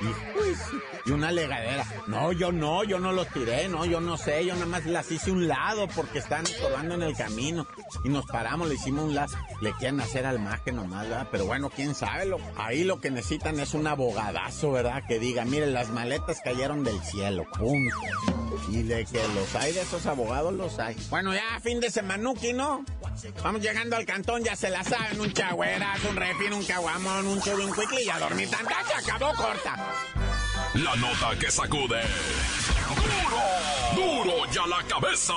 Y, 0.00 1.10
y 1.10 1.12
una 1.12 1.30
legadera. 1.30 1.84
No, 2.06 2.32
yo 2.32 2.52
no, 2.52 2.84
yo 2.84 2.98
no 2.98 3.12
los 3.12 3.28
tiré, 3.28 3.68
no, 3.68 3.84
yo 3.84 4.00
no 4.00 4.16
sé, 4.24 4.44
yo 4.44 4.54
nada 4.54 4.66
más 4.66 4.86
las 4.86 5.10
hice 5.10 5.30
un 5.30 5.48
lado 5.48 5.88
porque 5.88 6.18
estaban 6.18 6.46
estorbando 6.46 6.94
en 6.94 7.02
el 7.02 7.16
camino. 7.16 7.66
Y 8.04 8.08
nos 8.08 8.26
paramos, 8.26 8.68
le 8.68 8.74
hicimos 8.74 9.04
un 9.04 9.14
lazo. 9.14 9.36
Le 9.60 9.72
quieren 9.74 10.00
hacer 10.00 10.26
al 10.26 10.38
maje 10.38 10.72
nomás, 10.72 11.08
¿verdad? 11.08 11.28
Pero 11.30 11.46
bueno, 11.46 11.70
quién 11.70 11.94
sabe, 11.94 12.26
lo, 12.26 12.38
ahí 12.56 12.84
lo 12.84 13.00
que 13.00 13.10
necesitan 13.10 13.58
es 13.60 13.74
un 13.74 13.86
abogadazo, 13.86 14.72
¿verdad? 14.72 15.02
Que 15.06 15.18
diga, 15.18 15.44
miren, 15.44 15.72
las 15.72 15.90
maletas 15.90 16.40
cayeron 16.42 16.84
del 16.84 17.00
cielo, 17.02 17.44
punto. 17.58 17.96
Y 18.68 18.82
de 18.82 19.04
que 19.04 19.22
los 19.34 19.54
hay 19.54 19.72
de 19.72 19.82
esos 19.82 20.06
abogados, 20.06 20.52
los 20.52 20.78
hay. 20.78 20.96
Bueno, 21.10 21.34
ya 21.34 21.60
fin 21.60 21.80
de 21.80 21.90
semanuki, 21.90 22.52
¿no? 22.52 22.84
Vamos 23.42 23.62
llegando 23.62 23.96
al 23.96 24.06
cantón, 24.06 24.42
ya 24.42 24.56
se 24.56 24.70
la 24.70 24.84
saben, 24.84 25.20
un 25.20 25.32
chagüeras, 25.32 26.02
un 26.04 26.16
refin, 26.16 26.52
un 26.52 26.64
caguamón, 26.64 27.26
un 27.26 27.40
chubi, 27.40 27.64
un 27.64 27.74
quickly 27.74 28.04
y 28.04 28.10
a 28.10 28.18
dormir 28.18 28.48
tanta, 28.50 28.76
se 28.86 28.94
acabó 28.94 29.32
corta. 29.34 29.76
La 30.74 30.96
nota 30.96 31.38
que 31.38 31.50
sacude. 31.50 32.02
¡Duro! 32.96 33.81
¡Duro 33.94 34.46
ya 34.50 34.66
la 34.66 34.82
cabeza! 34.88 35.34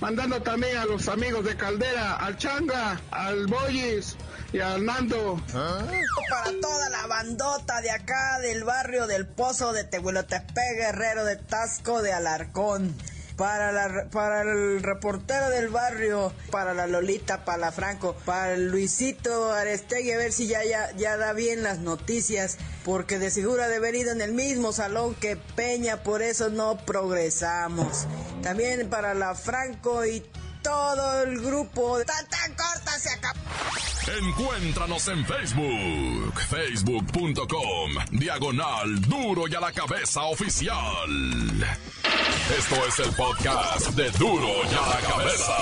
Mandando 0.00 0.42
también 0.42 0.78
a 0.78 0.84
los 0.84 1.06
amigos 1.06 1.44
de 1.44 1.56
Caldera, 1.56 2.16
al 2.16 2.36
changa, 2.36 3.00
al 3.12 3.46
boyis 3.46 4.16
y 4.52 4.58
Nando. 4.58 5.40
Para 5.50 6.60
toda 6.60 6.90
la 6.90 7.06
bandota 7.06 7.80
de 7.80 7.90
acá 7.90 8.38
del 8.40 8.64
barrio 8.64 9.06
del 9.06 9.26
Pozo 9.26 9.72
de 9.72 9.84
Tehuelotepec, 9.84 10.76
Guerrero 10.76 11.24
de 11.24 11.36
Tasco 11.36 12.02
de 12.02 12.12
Alarcón. 12.12 12.94
Para, 13.36 13.72
la, 13.72 14.08
para 14.10 14.42
el 14.42 14.82
reportero 14.82 15.48
del 15.48 15.68
barrio, 15.68 16.32
para 16.50 16.74
la 16.74 16.86
Lolita, 16.86 17.46
para 17.46 17.58
la 17.58 17.72
Franco, 17.72 18.14
para 18.26 18.58
Luisito 18.58 19.52
Arestegui, 19.52 20.12
a 20.12 20.18
ver 20.18 20.32
si 20.32 20.46
ya, 20.46 20.62
ya, 20.64 20.92
ya 20.96 21.16
da 21.16 21.32
bien 21.32 21.62
las 21.62 21.78
noticias, 21.78 22.58
porque 22.84 23.18
de 23.18 23.30
seguro 23.30 23.66
de 23.66 23.76
haber 23.76 23.94
ido 23.94 24.12
en 24.12 24.20
el 24.20 24.32
mismo 24.32 24.74
salón 24.74 25.14
que 25.14 25.36
Peña, 25.36 26.02
por 26.02 26.20
eso 26.20 26.50
no 26.50 26.76
progresamos. 26.84 28.06
También 28.42 28.90
para 28.90 29.14
la 29.14 29.34
Franco 29.34 30.04
y 30.04 30.22
todo 30.62 31.22
el 31.22 31.40
grupo. 31.40 31.98
Tan, 32.04 32.26
tan 32.28 32.54
corta 32.54 32.98
se 32.98 33.10
acabó. 33.10 33.40
Encuéntranos 34.18 35.08
en 35.08 35.24
Facebook, 35.24 36.40
facebook.com, 36.48 37.90
diagonal 38.10 39.00
duro 39.02 39.46
y 39.48 39.54
a 39.54 39.60
la 39.60 39.72
cabeza 39.72 40.22
oficial. 40.22 40.76
Esto 42.58 42.86
es 42.86 42.98
el 42.98 43.14
podcast 43.14 43.88
de 43.90 44.10
duro 44.12 44.48
y 44.64 44.74
a 44.74 44.88
la 44.88 45.00
cabeza. 45.08 45.56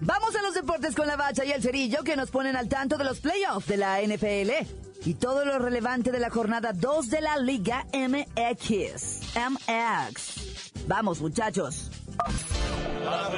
Vamos 0.00 0.36
a 0.36 0.42
los 0.42 0.54
deportes 0.54 0.94
con 0.94 1.06
la 1.06 1.16
bacha 1.16 1.44
y 1.44 1.52
el 1.52 1.62
cerillo 1.62 2.04
que 2.04 2.16
nos 2.16 2.30
ponen 2.30 2.56
al 2.56 2.68
tanto 2.68 2.96
de 2.96 3.04
los 3.04 3.18
playoffs 3.20 3.66
de 3.66 3.76
la 3.76 4.00
NFL 4.00 4.87
y 5.04 5.14
todo 5.14 5.44
lo 5.44 5.58
relevante 5.58 6.10
de 6.10 6.18
la 6.18 6.30
jornada 6.30 6.72
2 6.72 7.10
de 7.10 7.20
la 7.20 7.36
Liga 7.38 7.86
MX. 7.92 9.20
MX. 9.36 10.86
Vamos, 10.86 11.20
muchachos. 11.20 11.90
¡La 13.04 13.28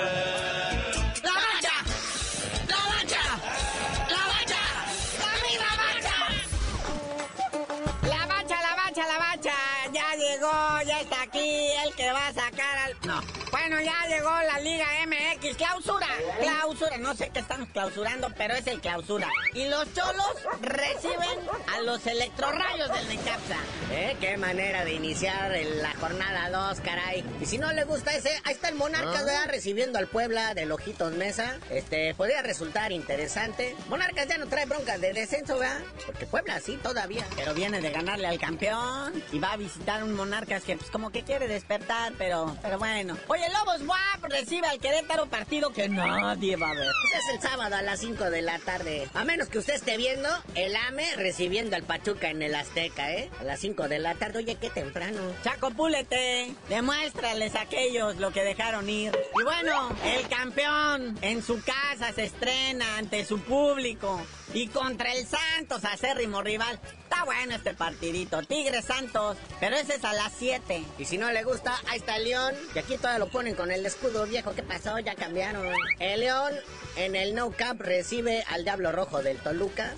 Clausura. 16.80 16.98
No 16.98 17.14
sé 17.14 17.30
qué 17.30 17.40
estamos 17.40 17.68
clausurando, 17.68 18.28
pero 18.38 18.54
es 18.54 18.66
el 18.66 18.80
clausura. 18.80 19.28
Y 19.52 19.68
los 19.68 19.92
cholos 19.92 20.34
reciben 20.62 21.38
a 21.74 21.82
los 21.82 22.06
electrorrayos 22.06 22.88
del 22.88 23.08
Necaxa. 23.08 23.58
¿Eh? 23.92 24.16
Qué 24.18 24.38
manera 24.38 24.84
de 24.84 24.94
iniciar 24.94 25.52
la 25.82 25.92
jornada 25.94 26.48
2, 26.48 26.80
caray. 26.80 27.24
Y 27.40 27.44
si 27.44 27.58
no 27.58 27.70
le 27.72 27.84
gusta 27.84 28.14
ese, 28.14 28.30
ahí 28.44 28.54
está 28.54 28.70
el 28.70 28.76
Monarcas, 28.76 29.26
¿verdad? 29.26 29.46
Recibiendo 29.48 29.98
al 29.98 30.06
Puebla 30.06 30.54
del 30.54 30.72
Ojitos 30.72 31.12
Mesa. 31.12 31.58
Este, 31.70 32.14
podría 32.14 32.40
resultar 32.40 32.92
interesante. 32.92 33.76
Monarcas 33.90 34.28
ya 34.28 34.38
no 34.38 34.46
trae 34.46 34.64
broncas 34.64 35.00
de 35.00 35.12
descenso, 35.12 35.58
¿verdad? 35.58 35.80
Porque 36.06 36.24
Puebla 36.24 36.60
sí 36.60 36.78
todavía. 36.82 37.26
Pero 37.36 37.52
viene 37.52 37.82
de 37.82 37.90
ganarle 37.90 38.26
al 38.26 38.38
campeón. 38.38 39.22
Y 39.32 39.38
va 39.38 39.52
a 39.52 39.56
visitar 39.58 40.02
un 40.02 40.14
Monarcas 40.14 40.62
que, 40.62 40.76
pues, 40.76 40.90
como 40.90 41.10
que 41.10 41.24
quiere 41.24 41.46
despertar, 41.46 42.14
pero, 42.16 42.56
pero 42.62 42.78
bueno. 42.78 43.18
Oye, 43.28 43.44
Lobos 43.50 43.86
WAP 43.86 44.30
recibe 44.30 44.66
al 44.66 44.78
Querétaro 44.78 45.26
partido 45.26 45.70
que 45.70 45.88
nadie 45.88 46.56
va 46.56 46.69
Pues 46.74 47.24
es 47.24 47.34
el 47.34 47.40
sábado 47.40 47.74
a 47.76 47.82
las 47.82 48.00
5 48.00 48.30
de 48.30 48.42
la 48.42 48.58
tarde. 48.60 49.08
A 49.14 49.24
menos 49.24 49.48
que 49.48 49.58
usted 49.58 49.74
esté 49.74 49.96
viendo 49.96 50.28
el 50.54 50.76
AME 50.76 51.16
recibiendo 51.16 51.74
al 51.74 51.82
Pachuca 51.82 52.30
en 52.30 52.42
el 52.42 52.54
Azteca, 52.54 53.12
¿eh? 53.12 53.30
A 53.40 53.44
las 53.44 53.60
5 53.60 53.88
de 53.88 53.98
la 53.98 54.14
tarde. 54.14 54.38
Oye, 54.38 54.56
qué 54.56 54.70
temprano. 54.70 55.20
Chaco, 55.42 55.70
púlete. 55.70 56.54
Demuéstrales 56.68 57.54
a 57.56 57.62
aquellos 57.62 58.16
lo 58.18 58.32
que 58.32 58.44
dejaron 58.44 58.88
ir. 58.88 59.12
Y 59.38 59.42
bueno, 59.42 59.90
el 60.04 60.28
campeón 60.28 61.18
en 61.22 61.42
su 61.42 61.60
casa 61.62 62.12
se 62.12 62.24
estrena 62.24 62.98
ante 62.98 63.24
su 63.24 63.40
público. 63.40 64.20
Y 64.52 64.66
contra 64.68 65.12
el 65.12 65.26
Santos, 65.26 65.84
acérrimo 65.84 66.42
rival. 66.42 66.80
Está 67.04 67.24
bueno 67.24 67.54
este 67.54 67.72
partidito. 67.74 68.42
Tigres 68.42 68.84
Santos. 68.84 69.36
Pero 69.60 69.76
ese 69.76 69.94
es 69.94 70.04
a 70.04 70.12
las 70.12 70.32
7. 70.36 70.84
Y 70.98 71.04
si 71.04 71.18
no 71.18 71.30
le 71.30 71.44
gusta, 71.44 71.78
ahí 71.88 71.98
está 71.98 72.16
el 72.16 72.24
León. 72.24 72.54
Y 72.74 72.78
aquí 72.80 72.96
todavía 72.96 73.20
lo 73.20 73.28
ponen 73.28 73.54
con 73.54 73.70
el 73.70 73.86
escudo 73.86 74.26
viejo. 74.26 74.52
¿Qué 74.54 74.62
pasó? 74.62 74.98
Ya 74.98 75.14
cambiaron. 75.14 75.66
El 76.00 76.20
León 76.20 76.52
en 76.96 77.14
el 77.14 77.34
No 77.34 77.52
Camp 77.52 77.80
recibe 77.80 78.42
al 78.48 78.64
Diablo 78.64 78.90
Rojo 78.90 79.22
del 79.22 79.38
Toluca. 79.38 79.94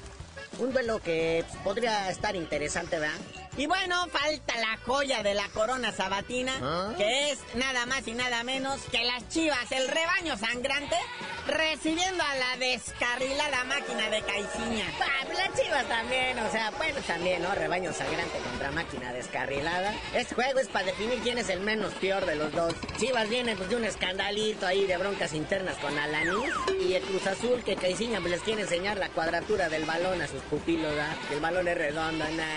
Un 0.58 0.72
duelo 0.72 1.00
que 1.00 1.44
podría 1.64 2.10
estar 2.10 2.36
interesante, 2.36 2.98
¿verdad? 2.98 3.18
Y 3.56 3.66
bueno, 3.66 4.06
falta 4.08 4.54
la 4.56 4.78
joya 4.78 5.22
de 5.22 5.34
la 5.34 5.46
corona 5.48 5.92
sabatina, 5.92 6.94
que 6.96 7.32
es 7.32 7.38
nada 7.54 7.84
más 7.84 8.08
y 8.08 8.14
nada 8.14 8.42
menos 8.44 8.80
que 8.90 9.04
las 9.04 9.28
chivas, 9.28 9.70
el 9.72 9.88
rebaño 9.88 10.38
sangrante, 10.38 10.96
recibiendo 11.46 12.24
a 12.24 12.34
la 12.34 12.56
descarrilada 12.56 13.64
máquina 13.64 14.08
de 14.08 14.22
Caiciña. 14.22 14.86
Ah, 15.00 15.24
pues 15.26 15.36
las 15.36 15.60
chivas 15.60 15.86
también, 15.86 16.38
o 16.38 16.50
sea, 16.50 16.70
bueno, 16.70 16.98
también, 17.06 17.42
¿no? 17.42 17.54
Rebaño 17.54 17.92
sangrante 17.92 18.38
contra 18.38 18.70
máquina 18.70 19.12
descarrilada. 19.12 19.94
Este 20.14 20.34
juego 20.34 20.58
es 20.58 20.68
para 20.68 20.86
definir 20.86 21.18
quién 21.22 21.36
es 21.36 21.50
el 21.50 21.60
menos 21.60 21.92
peor 21.94 22.24
de 22.24 22.36
los 22.36 22.52
dos. 22.52 22.74
Chivas 22.98 23.28
viene 23.28 23.54
pues 23.54 23.68
de 23.68 23.76
un 23.76 23.84
escandalito 23.84 24.66
ahí 24.66 24.86
de 24.86 24.96
broncas 24.96 25.34
internas 25.34 25.76
con 25.76 25.98
Alanis 25.98 26.52
y 26.80 26.94
el 26.94 27.02
Cruz 27.02 27.26
Azul 27.26 27.62
que 27.62 27.76
Caiciña 27.76 28.20
pues, 28.20 28.32
les 28.32 28.40
quiere 28.40 28.62
enseñar 28.62 28.96
la 28.96 29.10
cuadratura 29.10 29.68
del 29.68 29.84
balón 29.84 30.22
a 30.22 30.26
sus 30.26 30.40
pupilos, 30.44 30.94
¿verdad? 30.94 31.16
Que 31.28 31.34
el 31.34 31.40
balón 31.40 31.68
es 31.68 31.76
redondo, 31.76 32.24
nada. 32.30 32.56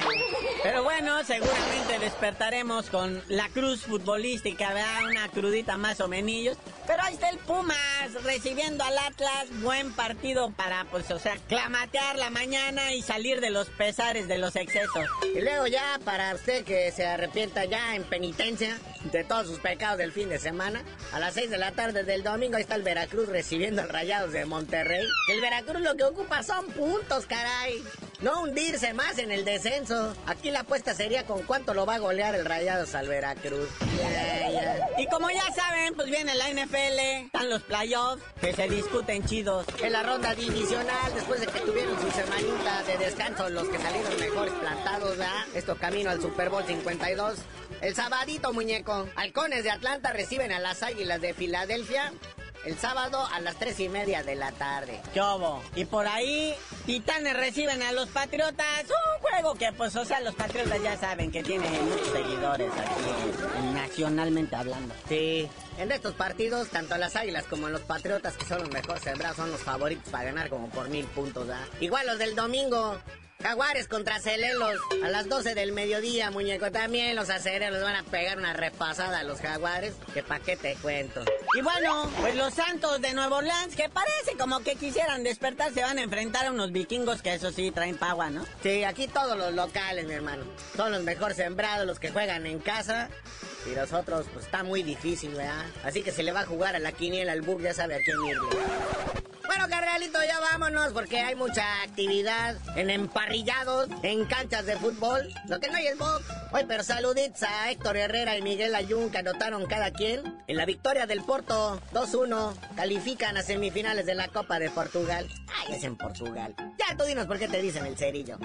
Pero 0.63 0.85
bueno, 0.86 1.24
seguramente 1.24 1.98
despertaremos 2.00 2.91
con 2.91 3.19
la 3.28 3.50
cruz 3.50 3.82
futbolística, 3.82 4.71
¿verdad? 4.71 5.10
Una 5.10 5.28
crudita 5.30 5.78
más 5.78 6.00
o 6.00 6.08
menos. 6.08 6.58
Pero 6.86 7.02
ahí 7.02 7.15
está 7.15 7.30
el 7.30 7.39
Pumas 7.39 7.78
recibiendo 8.24 8.84
al 8.84 8.95
Atlas. 9.00 9.48
Buen 9.63 9.91
partido 9.93 10.52
para, 10.52 10.86
pues, 10.86 11.10
o 11.10 11.17
sea, 11.17 11.38
clamatear 11.48 12.17
la 12.17 12.30
mañana 12.30 12.93
y 12.93 13.02
salir 13.02 13.41
de 13.41 13.50
los 13.50 13.67
pesares 13.69 14.28
de 14.28 14.38
los 14.38 14.56
excesos. 14.56 15.08
Y 15.36 15.41
luego 15.41 15.65
ya, 15.65 16.00
para 16.06 16.36
usted 16.36 16.63
que 16.63 16.91
se 16.91 17.08
arrepienta 17.08 17.65
ya 17.65 17.95
en 17.95 18.04
penitencia 18.04 18.78
de 19.12 19.24
todos 19.24 19.48
sus 19.48 19.60
pecados 19.60 19.98
del 19.98 20.12
fin 20.12 20.30
de 20.30 20.38
semana, 20.38 20.84
a 21.12 21.19
las 21.19 21.34
6 21.34 21.50
de 21.50 21.58
la 21.58 21.71
tarde 21.71 22.04
del 22.04 22.21
domingo 22.21 22.58
ahí 22.58 22.62
está 22.62 22.76
el 22.76 22.84
Veracruz 22.84 23.28
recibiendo 23.28 23.82
al 23.82 23.89
Rayados 23.89 24.34
de 24.34 24.45
Monterrey. 24.45 25.04
El 25.30 25.41
Veracruz 25.41 25.82
lo 25.82 25.95
que 25.95 26.04
ocupa 26.04 26.43
son 26.43 26.67
puntos, 26.67 27.26
caray. 27.26 27.84
No 28.21 28.41
hundirse 28.41 28.93
más 28.93 29.17
en 29.17 29.32
el 29.32 29.43
descenso. 29.45 30.15
Aquí 30.25 30.49
la 30.51 30.62
apuesta 30.62 30.93
sería 30.93 31.25
con 31.25 31.43
cuánto 31.43 31.73
lo 31.73 31.86
va 31.86 31.95
a 31.95 31.99
golear 31.99 32.34
el 32.36 32.45
Rayados 32.45 32.95
al 32.95 33.08
Veracruz. 33.08 33.69
Ya, 33.97 34.49
ya. 34.49 34.88
Y 34.97 35.08
como 35.08 35.30
ya 35.30 35.43
saben, 35.54 35.93
pues 35.95 36.10
viene 36.10 36.34
la 36.36 36.49
NFL, 36.49 37.25
están 37.25 37.49
los 37.49 37.62
playoffs 37.63 38.23
que 38.39 38.54
se 38.54 38.69
discuten 38.69 39.25
chidos. 39.25 39.65
En 39.82 39.91
la 39.91 40.04
ronda 40.04 40.34
divisional, 40.34 41.13
después 41.13 41.41
de 41.41 41.47
que 41.47 41.60
tuvieron 41.60 41.99
su 41.99 42.10
semanita 42.12 42.84
de 42.84 42.97
descanso, 42.97 43.49
los 43.49 43.67
que 43.67 43.78
salieron 43.78 44.17
mejores 44.19 44.54
plantados, 44.54 45.17
¿verdad? 45.17 45.45
Esto 45.54 45.75
camino 45.75 46.10
al 46.10 46.21
Super 46.21 46.49
Bowl 46.49 46.63
52. 46.65 47.38
El 47.82 47.95
sabadito, 47.95 48.54
muñeco. 48.54 49.08
Halcones 49.15 49.63
de 49.63 49.71
Atlanta 49.71 50.13
reciben 50.13 50.54
a 50.54 50.60
las 50.60 50.82
Águilas 50.82 51.19
de 51.19 51.34
Filadelfia. 51.34 52.13
El 52.65 52.78
sábado 52.80 53.23
a 53.32 53.39
las 53.41 53.58
tres 53.58 53.80
y 53.80 53.89
media 53.89 54.23
de 54.23 54.34
la 54.34 54.51
tarde. 54.51 54.99
¿Qué 55.13 55.21
hubo? 55.21 55.62
Y 55.75 55.86
por 55.86 56.08
ahí, 56.08 56.56
Titanes 56.88 57.38
reciben 57.38 57.84
a 57.84 57.91
los 57.91 58.10
Patriotas. 58.10 58.86
Un 58.86 59.21
juego 59.21 59.54
que, 59.54 59.71
pues, 59.71 59.95
o 59.95 60.04
sea, 60.04 60.19
los 60.21 60.34
Patriotas 60.34 60.82
ya 60.82 60.97
saben 60.97 61.32
que 61.32 61.43
tienen 61.43 61.71
muchos 61.88 62.08
seguidores 62.08 62.71
aquí, 62.71 63.67
nacionalmente 63.73 64.56
hablando. 64.56 64.95
Sí, 65.08 65.47
en 65.78 65.91
estos 65.91 66.13
partidos, 66.13 66.69
tanto 66.69 66.97
las 66.97 67.15
Águilas 67.15 67.45
como 67.45 67.69
los 67.69 67.82
Patriotas, 67.82 68.36
que 68.36 68.45
son 68.45 68.62
los 68.62 68.71
mejores 68.71 69.04
sembrados, 69.04 69.38
son 69.38 69.51
los 69.51 69.62
favoritos 69.62 70.10
para 70.10 70.25
ganar 70.25 70.49
como 70.49 70.67
por 70.69 70.89
mil 70.89 71.06
puntos, 71.06 71.45
¿verdad? 71.45 71.67
Igual 71.80 72.08
los 72.08 72.17
del 72.17 72.36
domingo. 72.36 72.97
Jaguares 73.45 73.88
contra 73.88 74.19
Celelos 74.19 74.80
a 75.04 75.10
las 75.10 75.30
12 75.30 75.54
del 75.54 75.71
mediodía, 75.71 76.32
muñeco. 76.32 76.71
También 76.71 77.15
los 77.15 77.30
acereros 77.30 77.82
van 77.82 77.95
a 77.95 78.04
pegar 78.04 78.39
una 78.39 78.54
repasada 78.54 79.19
a 79.19 79.24
los 79.24 79.39
Jaguares. 79.39 79.93
Que 80.13 80.24
pa' 80.24 80.39
qué 80.39 80.58
te 80.58 80.76
cuento. 80.76 81.24
Y 81.54 81.62
bueno, 81.62 82.10
pues 82.19 82.36
los 82.36 82.54
Santos 82.54 83.02
de 83.02 83.13
Nuevo 83.13 83.36
Orleans, 83.36 83.76
que 83.76 83.88
parece 83.88 84.36
como 84.39 84.62
que 84.62 84.76
quisieran 84.76 85.24
despertar, 85.24 85.74
se 85.74 85.82
van 85.82 86.00
a 86.00 86.02
enfrentar 86.02 86.48
a 86.48 86.52
unos 86.52 86.71
vikingos 86.71 87.21
que 87.21 87.36
eso 87.36 87.52
sí 87.52 87.69
traen 87.69 87.98
pagua, 87.98 88.30
¿no? 88.32 88.45
Sí, 88.63 88.84
aquí 88.84 89.08
todos 89.08 89.38
los 89.38 89.54
locales, 89.54 90.06
mi 90.06 90.13
hermano. 90.13 90.43
Son 90.76 90.91
los 90.91 91.04
mejor 91.04 91.36
sembrados, 91.36 91.86
los 91.86 92.00
que 92.00 92.10
juegan 92.10 92.48
en 92.48 92.60
casa. 92.60 93.10
Y 93.71 93.76
los 93.76 93.93
otros, 93.93 94.26
pues 94.34 94.45
está 94.45 94.63
muy 94.63 94.82
difícil, 94.82 95.36
¿verdad? 95.36 95.65
Así 95.84 96.02
que 96.02 96.12
se 96.12 96.24
le 96.24 96.32
va 96.32 96.41
a 96.41 96.45
jugar 96.45 96.76
a 96.76 96.80
la 96.80 96.91
quiniela, 96.91 97.34
el 97.34 97.41
bug 97.41 97.62
ya 97.62 97.74
sabe 97.74 97.95
a 97.95 98.00
quién 98.00 98.17
irle. 98.26 98.50
Bueno, 99.47 99.67
carnalito, 99.69 100.19
ya 100.23 100.39
vámonos 100.39 100.93
porque 100.93 101.19
hay 101.19 101.36
mucha 101.36 101.81
actividad 101.84 102.55
en 102.75 102.89
emparrillados, 102.89 103.89
en 104.01 104.25
canchas 104.25 104.65
de 104.65 104.75
fútbol. 104.77 105.27
Lo 105.47 105.60
que 105.60 105.69
no 105.69 105.77
hay 105.77 105.88
es 105.88 105.97
box. 105.97 106.25
Oye, 106.51 106.65
pero 106.67 106.84
saluditos 106.84 107.43
a 107.43 107.71
Héctor 107.71 107.97
Herrera 107.97 108.38
y 108.38 108.41
Miguel 108.41 108.73
Ayun 108.75 109.10
que 109.12 109.19
anotaron 109.19 109.65
cada 109.65 109.91
quien. 109.91 110.41
En 110.47 110.58
la 110.58 110.65
victoria 110.65 111.05
del 111.05 111.23
Porto, 111.23 111.81
2-1, 111.93 112.55
califican 112.75 113.38
a 113.38 113.43
semifinales 113.43 114.05
de 114.05 114.15
la 114.15 114.27
Copa 114.29 114.60
de 114.60 114.69
Portugal. 114.69 115.27
Ay, 115.53 115.75
es 115.75 115.84
en 115.84 115.95
Portugal. 115.95 116.55
Ya 116.77 116.97
tú 116.97 117.03
dinos 117.03 117.27
por 117.27 117.38
qué 117.39 117.47
te 117.47 117.62
dicen 117.62 117.86
el 117.86 117.97
cerillo. 117.97 118.38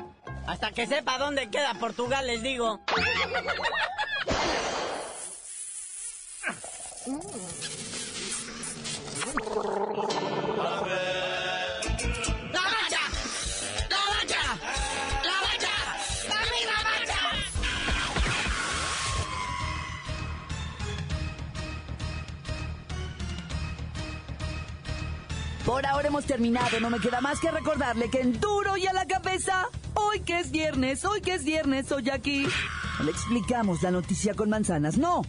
Hasta 0.47 0.73
que 0.73 0.87
sepa 0.87 1.19
dónde 1.19 1.51
queda 1.51 1.75
Portugal, 1.75 2.27
les 2.27 2.43
digo. 2.43 2.81
Por 25.71 25.87
ahora 25.87 26.09
hemos 26.09 26.25
terminado, 26.25 26.81
no 26.81 26.91
me 26.91 26.99
queda 26.99 27.21
más 27.21 27.39
que 27.39 27.49
recordarle 27.49 28.11
que 28.11 28.21
en 28.21 28.41
duro 28.41 28.77
y 28.77 28.89
a 28.89 28.93
la 28.93 29.07
cabeza, 29.07 29.69
hoy 29.95 30.19
que 30.21 30.41
es 30.41 30.51
viernes, 30.51 31.05
hoy 31.05 31.21
que 31.21 31.35
es 31.35 31.45
viernes, 31.45 31.93
hoy 31.93 32.11
aquí, 32.11 32.45
no 32.99 33.05
le 33.05 33.13
explicamos 33.13 33.81
la 33.81 33.93
noticia 33.93 34.35
con 34.35 34.51
manzanas, 34.51 34.99
no. 34.99 35.23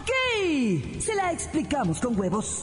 Aquí 0.00 0.98
se 1.00 1.14
la 1.14 1.30
explicamos 1.32 2.00
con 2.00 2.18
huevos. 2.18 2.62